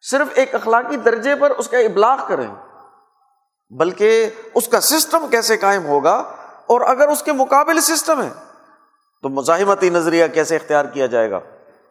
صرف 0.00 0.28
ایک 0.34 0.54
اخلاقی 0.54 0.96
درجے 0.96 1.34
پر 1.34 1.50
اس 1.50 1.68
کا 1.68 1.78
ابلاغ 1.78 2.18
کریں، 2.28 2.48
بلکہ 3.70 4.30
اس 4.54 4.68
کا 4.68 4.80
سسٹم 4.80 5.26
کیسے 5.30 5.56
قائم 5.56 5.86
ہوگا 5.86 6.14
اور 6.66 6.80
اگر 6.80 7.08
اس 7.08 7.22
کے 7.22 7.32
مقابل 7.32 7.80
سسٹم 7.80 8.22
ہے، 8.22 8.28
تو 9.22 9.28
مزاحمتی 9.28 9.88
نظریہ 9.90 10.26
کیسے 10.26 10.56
اختیار 10.56 10.84
کیا 10.84 11.06
جائے 11.06 11.30
گا؟ 11.30 11.40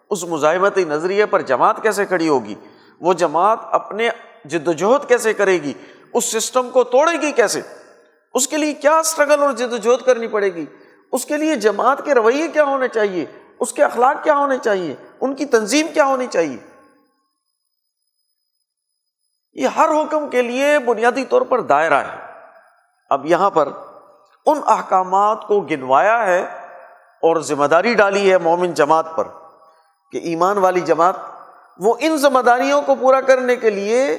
اس 0.09 0.23
مزاحمتی 0.23 0.83
نظریے 0.83 1.25
پر 1.25 1.41
جماعت 1.41 1.81
کیسے 1.81 2.05
کھڑی 2.05 2.27
ہوگی؟ 2.29 2.55
وہ 3.01 3.13
جماعت 3.13 3.59
اپنے 3.71 4.09
جد 4.45 4.67
وجہد 4.67 5.07
کیسے 5.07 5.33
کرے 5.33 5.61
گی؟ 5.61 5.73
اس 6.13 6.25
سسٹم 6.25 6.69
کو 6.69 6.83
توڑے 6.83 7.21
گی 7.21 7.31
کیسے؟ 7.31 7.61
اس 8.33 8.47
کے 8.47 8.57
لیے 8.57 8.73
کیا 8.73 8.97
اسٹرگل 8.97 9.43
اور 9.43 9.51
جد 9.51 9.73
وجہد 9.73 10.05
کرنی 10.05 10.27
پڑے 10.27 10.53
گی؟ 10.53 10.65
اس 11.11 11.25
کے 11.25 11.37
لیے 11.37 11.55
جماعت 11.55 12.05
کے 12.05 12.13
رویے 12.13 12.47
کیا 12.47 12.63
ہونے 12.63 12.87
چاہیے؟ 12.87 13.25
اس 13.59 13.73
کے 13.73 13.83
اخلاق 13.83 14.23
کیا 14.23 14.35
ہونے 14.35 14.57
چاہیے؟ 14.57 14.95
ان 15.21 15.35
کی 15.35 15.45
تنظیم 15.45 15.87
کیا 15.93 16.05
ہونی 16.05 16.27
چاہیے؟ 16.27 16.57
یہ 19.53 19.67
ہر 19.67 19.89
حکم 19.89 20.29
کے 20.29 20.41
لیے 20.41 20.79
بنیادی 20.79 21.25
طور 21.25 21.41
پر 21.41 21.61
دائرہ 21.61 21.93
ہے۔ 21.93 22.17
اب 23.09 23.25
یہاں 23.25 23.49
پر 23.49 23.67
ان 24.45 24.61
احکامات 24.67 25.47
کو 25.47 25.59
گنوایا 25.59 26.25
ہے 26.25 26.41
اور 27.21 27.41
ذمہ 27.41 27.65
داری 27.65 27.93
ڈالی 27.93 28.31
ہے 28.31 28.37
مومن 28.37 28.73
جماعت 28.73 29.05
پر 29.15 29.27
کہ 30.11 30.17
ایمان 30.17 30.57
والی 30.57 30.81
جماعت 30.81 31.15
وہ 31.79 31.93
ان 31.99 32.17
ذمہ 32.17 32.39
داریوں 32.39 32.81
کو 32.81 32.95
پورا 32.95 33.21
کرنے 33.21 33.55
کے 33.55 33.69
لیے 33.69 34.17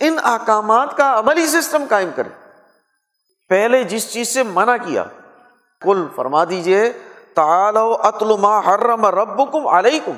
ان 0.00 0.18
احکامات 0.22 0.96
کا 0.96 1.18
عملی 1.18 1.46
سسٹم 1.46 1.84
قائم 1.88 2.10
کرے۔ 2.14 2.28
پہلے 3.48 3.84
جس 3.84 4.12
چیز 4.12 4.28
سے 4.28 4.42
منع 4.42 4.76
کیا 4.76 5.04
کل 5.80 6.06
فرما 6.16 6.44
دیجیے 7.38 8.74
حرم 8.74 9.06
رب 9.06 9.52
کم 9.52 9.66
علیہ 9.66 10.12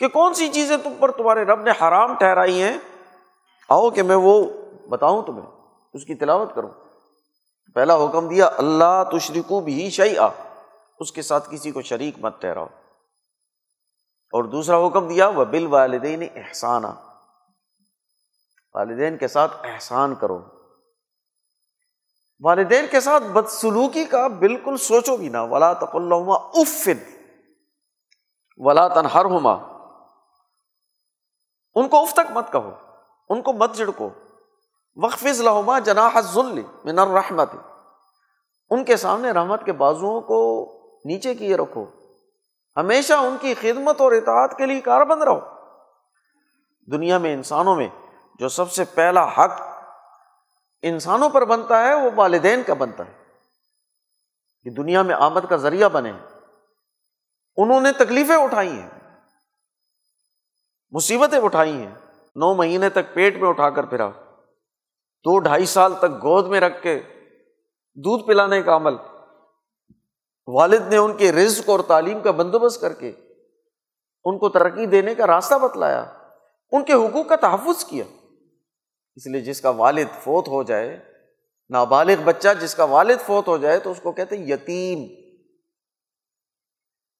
کہ 0.00 0.08
کون 0.08 0.34
سی 0.34 0.48
چیزیں 0.48 0.76
تم 0.76 0.92
پر 1.00 1.10
تمہارے 1.10 1.42
رب 1.42 1.60
نے 1.60 1.70
حرام 1.70 2.14
ٹھہرائی 2.14 2.62
ہیں؟ 2.62 2.78
آؤ 3.68 3.90
کہ 3.90 4.02
میں 4.02 4.16
وہ 4.16 4.44
بتاؤں 4.88 5.22
تمہیں، 5.22 5.46
اس 5.94 6.04
کی 6.04 6.14
تلاوت 6.14 6.54
کروں۔ 6.54 6.70
پہلا 7.74 7.96
حکم 7.96 8.28
دیا، 8.28 8.50
اللہ 8.58 9.02
تشریکو 9.12 9.60
بھی 9.60 9.90
شعی 9.90 10.14
اس 10.98 11.12
کے 11.12 11.22
ساتھ 11.22 11.48
کسی 11.50 11.70
کو 11.70 11.82
شریک 11.82 12.14
مت 12.18 12.40
ٹھہراؤ۔ 12.40 12.66
اور 14.32 14.44
دوسرا 14.44 14.86
حکم 14.86 15.08
دیا 15.08 15.28
وہ 15.28 15.44
بال 15.44 15.66
والدین 15.66 16.22
احسان 16.34 16.84
والدین 18.74 19.16
کے 19.16 19.28
ساتھ 19.28 19.52
احسان 19.64 20.14
کرو۔ 20.14 20.57
والدین 22.44 22.86
کے 22.90 23.00
ساتھ 23.00 23.24
بدسلوکی 23.24 24.04
کا 24.04 24.26
بالکل 24.26 24.76
سوچو 24.76 25.16
بھی 25.16 25.28
نہ۔ 25.28 25.38
ولا 25.40 25.72
تق 25.72 25.96
اللہ 25.96 26.32
افن 26.54 26.98
ولا 28.56 28.88
تنہر 28.88 29.24
ہوما 29.24 29.52
ان 31.74 31.88
کو 31.88 32.02
اف 32.02 32.12
تک 32.12 32.30
مت 32.30 32.52
کہو۔ 32.52 32.70
ان 33.28 33.42
کو 33.42 33.52
مت 33.52 33.74
جھڑکو۔ 33.74 34.10
وقف 34.96 35.24
لہما 35.24 35.78
جناح 35.78 36.20
ذل 36.20 36.62
من 36.84 36.98
الرحمت 36.98 37.50
ان 38.70 38.84
کے 38.84 38.96
سامنے 38.96 39.30
رحمت 39.30 39.64
کے 39.64 39.72
بازوؤں 39.72 40.20
کو 40.20 40.72
نیچے 41.04 41.34
کیے 41.34 41.56
رکھو۔ 41.56 41.84
ہمیشہ 42.76 43.12
ان 43.12 43.36
کی 43.40 43.54
خدمت 43.54 44.00
اور 44.00 44.12
اطاعت 44.12 44.56
کے 44.56 44.66
لیے 44.66 44.80
کاربند 44.80 45.22
رہو۔ 45.22 45.40
دنیا 46.92 47.18
میں 47.18 47.34
انسانوں 47.34 47.76
میں 47.76 47.88
جو 48.38 48.48
سب 48.48 48.72
سے 48.72 48.84
پہلا 48.84 49.28
حق 49.28 49.77
انسانوں 50.82 51.28
پر 51.28 51.44
بنتا 51.44 51.82
ہے، 51.82 51.94
وہ 51.94 52.10
والدین 52.14 52.62
کا 52.62 52.74
بنتا 52.74 53.06
ہے۔ 53.06 53.18
کہ 54.62 54.70
دنیا 54.70 55.02
میں 55.02 55.14
آمد 55.14 55.40
کا 55.48 55.56
ذریعہ 55.56 55.88
بنے 55.88 56.12
انہوں 57.56 57.80
نے 57.80 57.92
تکلیفیں 57.92 58.36
اٹھائی 58.36 58.80
ہیں۔ 58.80 58.90
مصیبتیں 60.90 61.38
اٹھائی 61.38 61.72
ہیں۔ 61.72 61.94
نو 62.36 62.54
مہینے 62.54 62.88
تک 62.88 63.14
پیٹ 63.14 63.36
میں 63.36 63.48
اٹھا 63.48 63.70
کر 63.70 63.84
پھرا 63.86 64.08
دو 65.24 65.38
ڈھائی 65.38 65.66
سال 65.66 65.94
تک 65.98 66.04
گود 66.04 66.46
میں 66.46 66.60
رکھ 66.60 66.82
کے 66.82 67.02
دودھ 67.94 68.24
پلانے 68.24 68.62
کا 68.62 68.76
عمل۔ 68.76 68.92
والد 70.46 70.88
نے 70.88 70.96
ان 70.96 71.16
کے 71.16 71.32
رزق 71.32 71.68
اور 71.68 71.80
تعلیم 71.80 72.20
کا 72.20 72.30
بندوبست 72.30 72.80
کر 72.80 72.92
کے 72.92 73.12
ان 74.24 74.38
کو 74.38 74.48
ترقی 74.48 74.86
دینے 74.86 75.14
کا 75.14 75.26
راستہ 75.26 75.54
بتلایا۔ 75.54 76.04
ان 76.72 76.84
کے 76.84 76.92
حقوق 76.92 77.28
کا 77.28 77.36
تحفظ 77.36 77.84
کیا۔ 77.84 78.04
اس 79.18 79.26
لیے 79.26 79.40
جس 79.40 79.60
کا 79.60 79.70
والد 79.70 80.08
فوت 80.22 80.48
ہو 80.48 80.62
جائے، 80.62 80.98
نابالغ 81.70 82.22
بچہ 82.24 82.48
جس 82.60 82.74
کا 82.74 82.84
والد 82.84 83.20
فوت 83.26 83.48
ہو 83.48 83.56
جائے 83.56 83.78
تو 83.78 83.90
اس 83.90 84.00
کو 84.02 84.12
کہتے 84.12 84.36
ہیں 84.36 84.46
یتیم۔ 84.46 84.98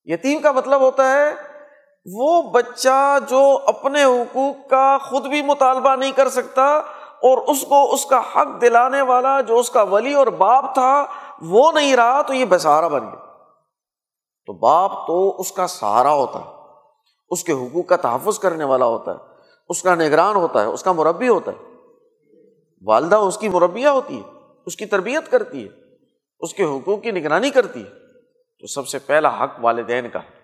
یتیم 0.05 0.41
کا 0.43 0.53
مطلب 0.53 0.81
ہوتا 0.81 1.11
ہے 1.13 1.33
وہ 2.07 2.43
بچہ 2.43 3.19
جو 3.29 3.59
اپنے 3.67 4.05
حقوق 4.05 4.71
کا 4.71 4.99
خود 4.99 5.27
بھی 5.27 5.43
مطالبہ 5.43 5.97
نہیں 5.97 6.13
کر 6.13 6.29
سکتا 6.29 6.67
اور 7.23 7.39
اس 7.39 7.65
کو 7.69 7.93
اس 7.93 8.07
کا 8.07 8.21
حق 8.35 8.61
دلانے 8.61 9.03
والا 9.03 9.41
جو 9.41 9.59
اس 9.59 9.71
کا 9.71 9.83
ولی 9.83 10.15
اور 10.15 10.27
باپ 10.27 10.75
تھا 10.75 11.07
وہ 11.43 11.73
نہیں 11.73 11.97
رہا 11.97 12.23
تو 12.23 12.35
یہ 12.35 12.45
بسہارا 12.45 12.89
بن 12.89 13.01
گیا۔ 13.01 13.27
تو 14.47 14.53
باپ 14.53 15.07
تو 15.07 15.41
اس 15.41 15.53
کا 15.53 15.67
سہارا 15.67 16.13
ہوتا 16.13 16.39
ہے، 16.39 16.51
اس 17.31 17.45
کے 17.45 17.53
حقوق 17.53 17.87
کا 17.87 17.97
تحفظ 17.97 18.39
کرنے 18.39 18.65
والا 18.65 18.85
ہوتا 18.85 19.13
ہے، 19.13 19.17
اس 19.69 19.83
کا 19.83 19.95
نگران 19.95 20.37
ہوتا 20.37 20.61
ہے، 20.61 20.67
اس 20.67 20.83
کا 20.83 20.93
مربی 20.93 21.29
ہوتا 21.29 21.53
ہے۔ 21.53 21.67
والدہ 22.83 23.17
اس 23.17 23.38
کی 23.38 23.49
مربیہ 23.49 23.88
ہوتی 23.88 24.23
ہے، 24.23 24.29
اس 24.67 24.77
کی 24.77 24.87
تربیت 24.87 25.31
کرتی 25.31 25.69
ہے، 25.69 25.69
اس 26.41 26.55
کے 26.55 26.64
حقوق 26.64 27.03
کی 27.03 27.11
نگرانی 27.11 27.51
کرتی 27.51 27.85
ہے۔ 27.85 27.91
تو 28.61 28.67
سب 28.67 28.88
سے 28.88 28.99
پہلا 28.99 29.45
حق 29.45 29.51
والدین 29.61 30.11
کا۔ 30.11 30.19
ہے 30.19 30.38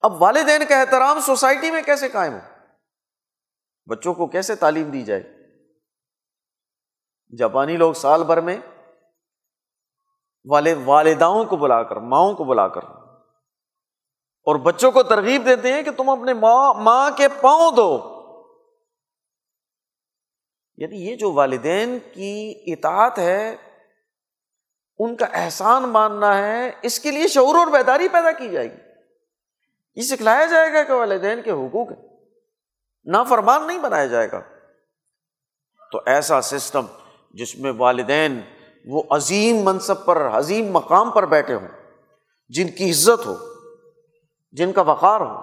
اب 0.00 0.22
والدین 0.22 0.62
کا 0.68 0.80
احترام 0.80 1.20
سوسائٹی 1.20 1.70
میں 1.70 1.82
کیسے 1.82 2.08
قائم 2.08 2.32
ہو؟ 2.32 2.38
بچوں 3.86 4.14
کو 4.14 4.26
کیسے 4.26 4.54
تعلیم 4.54 4.90
دی 4.90 5.02
جائے؟ 5.02 5.22
جاپانی 7.38 7.76
لوگ 7.76 7.92
سال 7.92 8.24
بھر 8.24 8.40
میں 8.40 8.56
والے 10.44 10.74
والداؤں 10.84 11.44
کو 11.44 11.56
بلا 11.56 11.82
کر، 11.82 11.96
ماؤں 11.96 12.34
کو 12.34 12.44
بلا 12.44 12.68
کر۔ 12.68 12.84
اور 14.44 14.56
بچوں 14.56 14.92
کو 14.92 15.02
ترغیب 15.02 15.46
دیتے 15.46 15.72
ہیں 15.72 15.82
کہ 15.82 15.90
تم 15.90 16.10
اپنے 16.10 16.34
ماں 16.34 16.74
ماں 16.74 17.10
کے 17.16 17.28
پاؤں 17.28 17.72
دو 17.72 18.15
یعنی 20.76 21.10
یہ 21.10 21.16
جو 21.16 21.32
والدین 21.32 21.98
کی 22.12 22.62
اطاعت 22.66 23.18
ہے، 23.18 23.56
ان 24.98 25.16
کا 25.16 25.26
احسان 25.32 25.82
ماننا 25.82 26.38
ہے، 26.38 26.70
اس 26.82 27.00
کے 27.00 27.10
لیے 27.10 27.28
شعور 27.28 27.54
اور 27.54 27.66
بیداری 27.66 28.08
پیدا 28.08 28.32
کی 28.32 28.48
جائے 28.48 28.72
گی۔ 28.72 28.76
یہ 29.94 30.02
سکھلایا 30.02 30.46
جائے 30.46 30.72
گا 30.72 30.82
کہ 30.82 30.92
والدین 30.92 31.42
کے 31.42 31.50
حقوق 31.50 31.92
ہیں۔ 31.92 32.08
نافرمان 33.04 33.66
نہیں 33.66 33.78
بنایا 33.78 34.06
جائے 34.06 34.28
گا۔ 34.32 34.40
تو 35.92 36.00
ایسا 36.06 36.40
سسٹم 36.40 36.86
جس 37.30 37.56
میں 37.56 37.72
والدین 37.76 38.40
وہ 38.86 39.02
عظیم 39.10 39.56
منصب 39.56 40.04
پر، 40.04 40.16
عظیم 40.16 40.72
مقام 40.72 41.10
پر 41.10 41.26
بیٹھے 41.26 41.54
ہوں، 41.54 41.68
جن 42.48 42.68
کی 42.68 42.90
عزت 42.90 43.26
ہو، 43.26 43.34
جن 44.52 44.72
کا 44.72 44.80
وقار 44.80 45.20
ہو، 45.20 45.34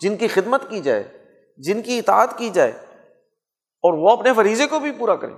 جن 0.00 0.16
کی 0.16 0.28
خدمت 0.28 0.70
کی 0.70 0.80
جائے، 0.80 1.24
جن 1.58 1.82
کی 1.82 1.98
اطاعت 1.98 2.38
کی 2.38 2.50
جائے 2.50 2.72
اور 3.82 3.92
وہ 3.92 4.10
اپنے 4.10 4.34
فریضے 4.34 4.66
کو 4.66 4.78
بھی 4.78 4.92
پورا 4.92 5.16
کریں۔ 5.16 5.36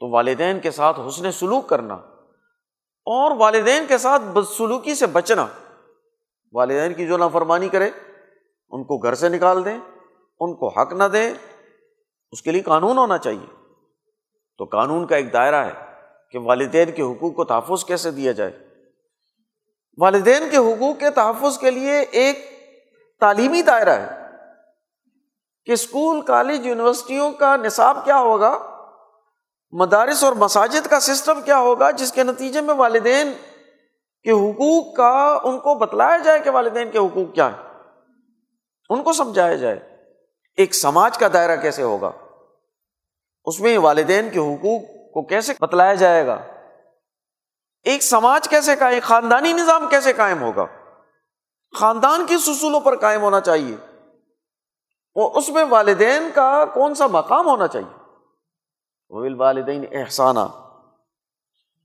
تو 0.00 0.10
والدین 0.10 0.60
کے 0.60 0.70
ساتھ 0.70 1.00
حسن 1.08 1.32
سلوک 1.32 1.68
کرنا 1.68 1.94
اور 3.04 3.36
والدین 3.36 3.86
کے 3.88 3.98
ساتھ 3.98 4.22
بدسلوکی 4.22 4.94
سے 4.94 5.06
بچنا۔ 5.06 5.46
والدین 6.52 6.94
کی 6.94 7.06
جو 7.06 7.16
نافرمانی 7.16 7.68
کرے، 7.68 7.90
ان 8.70 8.84
کو 8.84 8.98
گھر 8.98 9.14
سے 9.14 9.28
نکال 9.28 9.64
دیں، 9.64 9.78
ان 10.40 10.54
کو 10.54 10.80
حق 10.80 10.92
نہ 10.92 11.04
دیں، 11.04 11.34
اس 12.32 12.42
کے 12.42 12.50
لیے 12.50 12.62
قانون 12.62 12.98
ہونا 12.98 13.18
چاہیے۔ 13.18 13.72
تو 14.58 14.64
قانون 14.64 15.06
کا 15.06 15.16
ایک 15.16 15.32
دائرہ 15.32 15.66
ہے 15.66 15.72
کہ 16.30 16.38
والدین 16.38 16.92
کے 16.92 17.02
حقوق 17.02 17.34
کو 17.34 17.44
تحفظ 17.44 17.84
کیسے 17.84 18.10
دیا 18.10 18.32
جائے۔ 18.32 18.68
والدین 19.98 20.50
کے 20.50 20.56
حقوق 20.56 20.98
کے 20.98 21.10
تحفظ 21.10 21.58
کے 21.58 21.70
لیے 21.70 21.98
ایک 21.98 22.38
تعلیمی 23.20 23.62
دائرہ 23.62 23.90
ہے۔ 23.90 24.23
کہ 25.66 25.72
اسکول، 25.72 26.20
کالج، 26.20 26.66
یونیورسٹیوں 26.66 27.32
کا 27.32 27.56
نصاب 27.56 28.04
کیا 28.04 28.18
ہوگا؟ 28.18 28.58
مدارس 29.72 30.24
اور 30.24 30.32
مساجد 30.32 30.86
کا 30.86 31.00
سسٹم 31.00 31.42
کیا 31.42 31.58
ہوگا؟ 31.58 31.90
جس 31.90 32.12
کے 32.12 32.22
نتیجے 32.22 32.60
میں 32.60 32.74
والدین 32.74 33.32
کے 34.22 34.30
حقوق 34.30 34.96
کا، 34.96 35.38
ان 35.44 35.58
کو 35.58 35.74
بتلایا 35.74 36.18
جائے 36.18 36.40
کہ 36.40 36.50
والدین 36.50 36.90
کے 36.90 36.98
حقوق 36.98 37.34
کیا 37.34 37.48
ہیں۔ 37.48 37.80
ان 38.90 39.02
کو 39.02 39.12
سمجھایا 39.12 39.54
جائے۔ 39.54 39.80
ایک 40.56 40.74
سماج 40.74 41.18
کا 41.18 41.28
دائرہ 41.32 41.56
کیسے 41.56 41.82
ہوگا؟ 41.82 42.10
اس 43.44 43.60
میں 43.60 43.78
والدین 43.78 44.30
کے 44.30 44.38
حقوق 44.38 44.82
کو 45.14 45.22
کیسے 45.22 45.52
بتلایا 45.60 45.94
جائے 45.94 46.26
گا؟ 46.26 46.42
ایک 47.82 48.02
سماج 48.02 48.48
کیسے 48.48 48.76
قائم، 48.76 48.98
خاندانی 49.02 49.52
نظام 49.52 49.88
کیسے 49.88 50.12
قائم 50.12 50.42
ہوگا؟ 50.42 50.66
خاندان 51.76 52.26
کی 52.26 52.38
سسولوں 52.38 52.80
پر 52.80 52.96
قائم 52.96 53.22
ہونا 53.22 53.40
چاہیے۔ 53.40 53.93
اس 55.14 55.48
میں 55.48 55.64
والدین 55.70 56.30
کا 56.34 56.64
کون 56.64 56.94
سا 56.94 57.06
مقام 57.06 57.46
ہونا 57.46 57.68
چاہیے؟ 57.68 58.04
والدین 59.38 59.84
احسانہ 59.92 60.40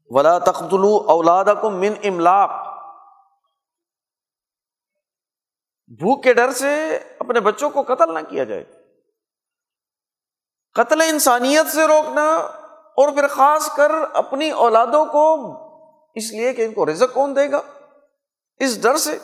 ولا 0.09 0.39
تختلو 0.39 1.03
اولاد 1.07 1.45
کو 1.61 1.69
من 1.69 1.93
املاق 2.03 2.49
بھوک 5.87 6.23
کے 6.23 6.33
ڈر 6.33 6.51
سے 6.51 6.99
اپنے 7.19 7.39
بچوں 7.39 7.69
کو 7.69 7.83
قتل 7.83 8.13
نہ 8.13 8.19
کیا 8.29 8.43
جائے۔ 8.43 8.65
قتل 10.73 11.01
انسانیت 11.01 11.67
سے 11.67 11.87
روکنا 11.87 12.35
اور 12.73 13.13
پھر 13.13 13.27
خاص 13.27 13.75
کر 13.75 13.91
اپنی 14.13 14.51
اولادوں 14.51 15.05
کو 15.05 15.37
اس 16.15 16.31
لیے 16.31 16.53
کہ 16.53 16.65
ان 16.65 16.73
کو 16.73 16.85
رزق 16.85 17.13
کون 17.13 17.35
دے 17.35 17.51
گا؟ 17.51 17.61
اس 18.57 18.83
ڈر 18.83 18.97
سے۔ 18.97 19.19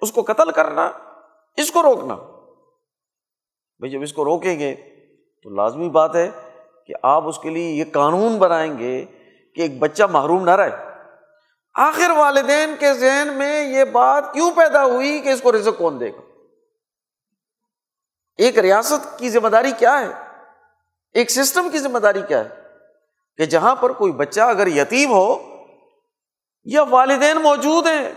اس 0.00 0.12
کو 0.12 0.22
قتل 0.22 0.50
کرنا، 0.50 0.90
اس 1.56 1.70
کو 1.70 1.82
روکنا۔ 1.82 2.39
بھائی 3.80 3.92
جب 3.92 4.02
اس 4.02 4.12
کو 4.12 4.24
روکیں 4.24 4.58
گے 4.58 4.74
تو 5.42 5.50
لازمی 5.50 5.88
بات 5.88 6.16
ہے 6.16 6.30
کہ 6.86 6.94
آپ 7.02 7.28
اس 7.28 7.38
کے 7.38 7.50
لیے 7.50 7.70
یہ 7.70 7.84
قانون 7.92 8.38
بنائیں 8.38 8.78
گے 8.78 9.04
کہ 9.54 9.60
ایک 9.60 9.78
بچہ 9.78 10.02
محروم 10.02 10.44
نہ 10.44 10.50
رہے۔ 10.50 10.70
آخر 11.74 12.10
والدین 12.10 12.74
کے 12.78 12.94
ذہن 12.94 13.28
میں 13.34 13.68
یہ 13.68 13.84
بات 13.84 14.32
کیوں 14.32 14.50
پیدا 14.52 14.84
ہوئی 14.84 15.20
کہ 15.20 15.28
اس 15.28 15.40
کو 15.40 15.52
رزق 15.52 15.78
کون 15.78 16.00
دے 16.00 16.10
گا؟ 16.10 16.20
ایک 18.36 18.58
ریاست 18.58 19.18
کی 19.18 19.30
ذمہ 19.30 19.48
داری 19.48 19.72
کیا 19.78 20.00
ہے؟ 20.00 20.08
ایک 21.12 21.30
سسٹم 21.30 21.68
کی 21.70 21.78
ذمہ 21.78 21.98
داری 21.98 22.22
کیا 22.28 22.44
ہے؟ 22.44 22.48
کہ 23.36 23.46
جہاں 23.46 23.76
پر 23.76 23.92
کوئی 23.92 24.12
بچہ 24.12 24.40
اگر 24.40 24.66
یتیم 24.66 25.10
ہو 25.10 25.56
یا 26.64 26.82
والدین 26.82 27.36
موجود 27.36 27.86
ہیں 27.86 28.12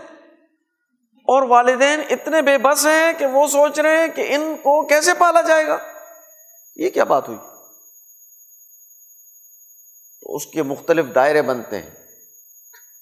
اور 1.24 1.42
والدین 1.42 2.00
اتنے 2.10 2.42
بے 2.42 2.58
بس 2.58 2.86
ہیں 2.86 3.12
کہ 3.18 3.26
وہ 3.26 3.46
سوچ 3.46 3.80
رہے 3.80 4.00
ہیں 4.00 4.08
کہ 4.08 4.26
ان 4.28 4.56
کو 4.56 4.86
کیسے 4.86 5.14
پالا 5.14 5.40
جائے 5.40 5.66
گا؟ 5.66 5.78
یہ 6.76 6.90
کیا 6.90 7.04
بات 7.04 7.28
ہوئی؟ 7.28 7.38
تو 10.20 10.36
اس 10.36 10.46
کے 10.46 10.62
مختلف 10.62 11.04
دائرے 11.14 11.42
بنتے 11.42 11.78
ہیں۔ 11.78 11.90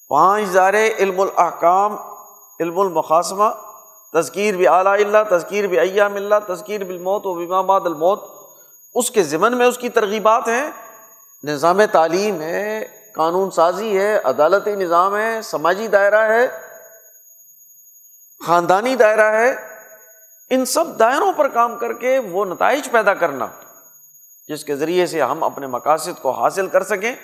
پانچ 0.08 0.54
دائرے 0.54 0.94
علم 0.98 1.20
الحکام 1.20 1.96
علم 2.60 2.78
المقاسمہ 2.78 3.44
تذکیر 4.14 4.54
بھی 4.54 4.68
اعلیٰ 4.68 4.92
اللہ 4.92 5.18
تذکیر 5.30 5.66
بھی 5.66 5.78
ایام 5.78 6.14
اللہ 6.14 6.34
تذکیر 6.48 6.84
بالموت 6.84 7.26
و 7.26 7.34
بمامات 7.34 7.82
الموت۔ 7.84 8.24
اس 8.94 9.10
کے 9.10 9.22
ضمن 9.22 9.58
میں 9.58 9.66
اس 9.66 9.78
کی 9.78 9.88
ترغیبات 9.88 10.48
ہیں۔ 10.48 10.70
نظام 11.44 11.84
تعلیم 11.92 12.40
ہے، 12.40 12.84
قانون 13.14 13.50
سازی 13.50 13.98
ہے، 13.98 14.18
عدالتی 14.18 14.72
نظام 14.72 15.16
ہے، 15.16 15.42
سماجی 15.42 15.86
دائرہ 15.86 16.32
ہے۔ 16.32 16.61
خاندانی 18.46 18.94
دائرہ 18.94 19.36
ہے، 19.36 19.54
ان 20.50 20.64
سب 20.64 20.98
دائروں 20.98 21.32
پر 21.32 21.48
کام 21.48 21.78
کر 21.78 21.92
کے 21.92 22.18
وہ 22.18 22.44
نتائج 22.44 22.90
پیدا 22.90 23.14
کرنا، 23.14 23.46
جس 24.48 24.64
کے 24.64 24.76
ذریعے 24.76 25.06
سے 25.06 25.22
ہم 25.22 25.42
اپنے 25.42 25.66
مقاصد 25.66 26.22
کو 26.22 26.30
حاصل 26.30 26.66
کر 26.66 26.82
سکیں۔ 26.82 27.14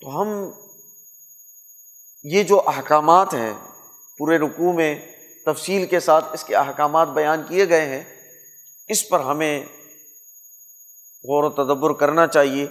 تو 0.00 0.22
ہم 0.22 0.50
یہ 2.24 2.42
جو 2.42 2.62
احکامات 2.66 3.34
ہیں، 3.34 3.52
پورے 4.18 4.38
رقوع 4.38 4.72
میں 4.72 5.12
تفصیل 5.46 5.86
کے 5.86 6.00
ساتھ 6.00 6.24
اس 6.32 6.44
کے 6.44 6.56
احکامات 6.56 7.08
بیان 7.08 7.42
کیے 7.48 7.68
گئے 7.68 7.86
ہیں، 7.86 8.04
اس 8.88 9.08
پر 9.08 9.20
ہمیں 9.20 9.64
غور 11.24 11.44
و 11.44 11.50
تدبر 11.50 11.92
کرنا 11.92 12.26
چاہیے۔ 12.26 12.66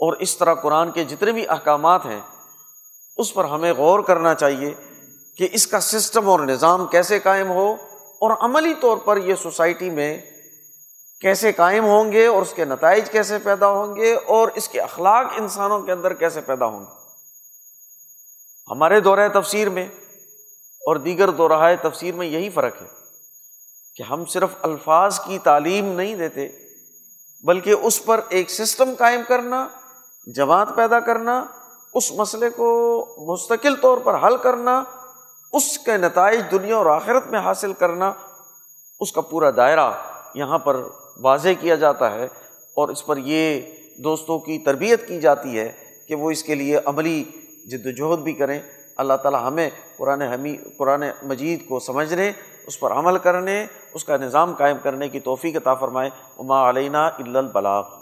اور 0.00 0.12
اس 0.12 0.36
طرح 0.36 0.54
قرآن 0.54 0.90
کے 0.90 1.04
جتنے 1.04 1.32
بھی 1.32 1.48
احکامات 1.48 2.04
ہیں، 2.04 2.20
اس 3.16 3.34
پر 3.34 3.44
ہمیں 3.44 3.72
غور 3.72 4.00
کرنا 4.00 4.34
چاہیے۔ 4.34 4.74
کہ 5.36 5.48
اس 5.52 5.66
کا 5.66 5.80
سسٹم 5.80 6.28
اور 6.28 6.40
نظام 6.40 6.86
کیسے 6.86 7.18
قائم 7.18 7.50
ہو 7.50 7.76
اور 8.18 8.30
عملی 8.40 8.74
طور 8.80 8.96
پر 8.96 9.16
یہ 9.16 9.34
سوسائٹی 9.34 9.90
میں 9.90 10.20
کیسے 11.20 11.52
قائم 11.52 11.84
ہوں 11.84 12.12
گے 12.12 12.26
اور 12.26 12.42
اس 12.42 12.52
کے 12.52 12.64
نتائج 12.64 13.10
کیسے 13.10 13.38
پیدا 13.38 13.66
ہوں 13.66 13.96
گے 13.96 14.14
اور 14.14 14.48
اس 14.54 14.68
کے 14.68 14.80
اخلاق 14.80 15.26
انسانوں 15.36 15.80
کے 15.80 15.92
اندر 15.92 16.12
کیسے 16.12 16.40
پیدا 16.40 16.66
ہوں 16.66 16.80
گے۔ 16.80 17.00
ہمارے 18.70 19.00
دورۂ 19.00 19.20
تفسیر 19.32 19.68
میں 19.68 19.88
اور 20.80 20.96
دیگر 20.96 21.30
دورہ 21.30 21.76
تفسیر 21.82 22.14
میں 22.14 22.26
یہی 22.26 22.50
فرق 22.50 22.82
ہے 22.82 22.86
کہ 23.96 24.02
ہم 24.02 24.24
صرف 24.24 24.48
الفاظ 24.62 25.20
کی 25.20 25.38
تعلیم 25.38 25.86
نہیں 25.92 26.14
دیتے 26.14 26.48
بلکہ 27.44 27.70
اس 27.70 28.04
پر 28.04 28.20
ایک 28.28 28.50
سسٹم 28.50 28.94
قائم 28.98 29.20
کرنا، 29.28 29.68
جماعت 30.26 30.68
پیدا 30.76 31.00
کرنا، 31.00 31.44
اس 31.94 32.12
مسئلے 32.12 32.50
کو 32.50 33.06
مستقل 33.18 33.76
طور 33.76 33.98
پر 33.98 34.26
حل 34.26 34.36
کرنا 34.36 34.82
اس 35.52 35.78
کے 35.78 35.96
نتائج 35.96 36.40
دنیا 36.50 36.76
اور 36.76 36.86
آخرت 36.86 37.26
میں 37.26 37.38
حاصل 37.38 37.72
کرنا 37.72 38.12
اس 39.00 39.12
کا 39.12 39.20
پورا 39.20 39.50
دائرہ 39.56 39.90
یہاں 40.34 40.58
پر 40.58 40.76
واضح 41.20 41.48
کیا 41.60 41.74
جاتا 41.74 42.14
ہے 42.14 42.24
اور 42.74 42.88
اس 42.88 43.06
پر 43.06 43.16
یہ 43.16 43.60
دوستوں 43.98 44.38
کی 44.38 44.58
تربیت 44.58 45.08
کی 45.08 45.20
جاتی 45.20 45.58
ہے 45.58 45.72
کہ 46.08 46.14
وہ 46.14 46.30
اس 46.30 46.42
کے 46.42 46.54
لیے 46.54 46.80
عملی 46.84 47.24
جد 47.64 47.86
وجہد 47.86 48.18
بھی 48.18 48.32
کریں۔ 48.32 48.60
اللہ 48.96 49.14
تعالیٰ 49.14 49.46
ہمیں 49.46 49.70
قرآن 49.96 50.22
حمی، 50.22 50.56
قرآن 50.78 51.04
مجید 51.22 51.68
کو 51.68 51.80
سمجھنے، 51.80 52.32
اس 52.66 52.80
پر 52.80 52.92
عمل 52.92 53.18
کرنے، 53.18 53.66
اس 53.94 54.04
کا 54.04 54.16
نظام 54.16 54.54
قائم 54.54 54.76
کرنے 54.82 55.08
کی 55.08 55.20
توفیق 55.20 55.56
عطا 55.56 55.74
فرمائے۔ 55.74 56.10
عما 56.38 56.70
علینہ 56.70 57.10
البلاغ۔ 57.18 57.99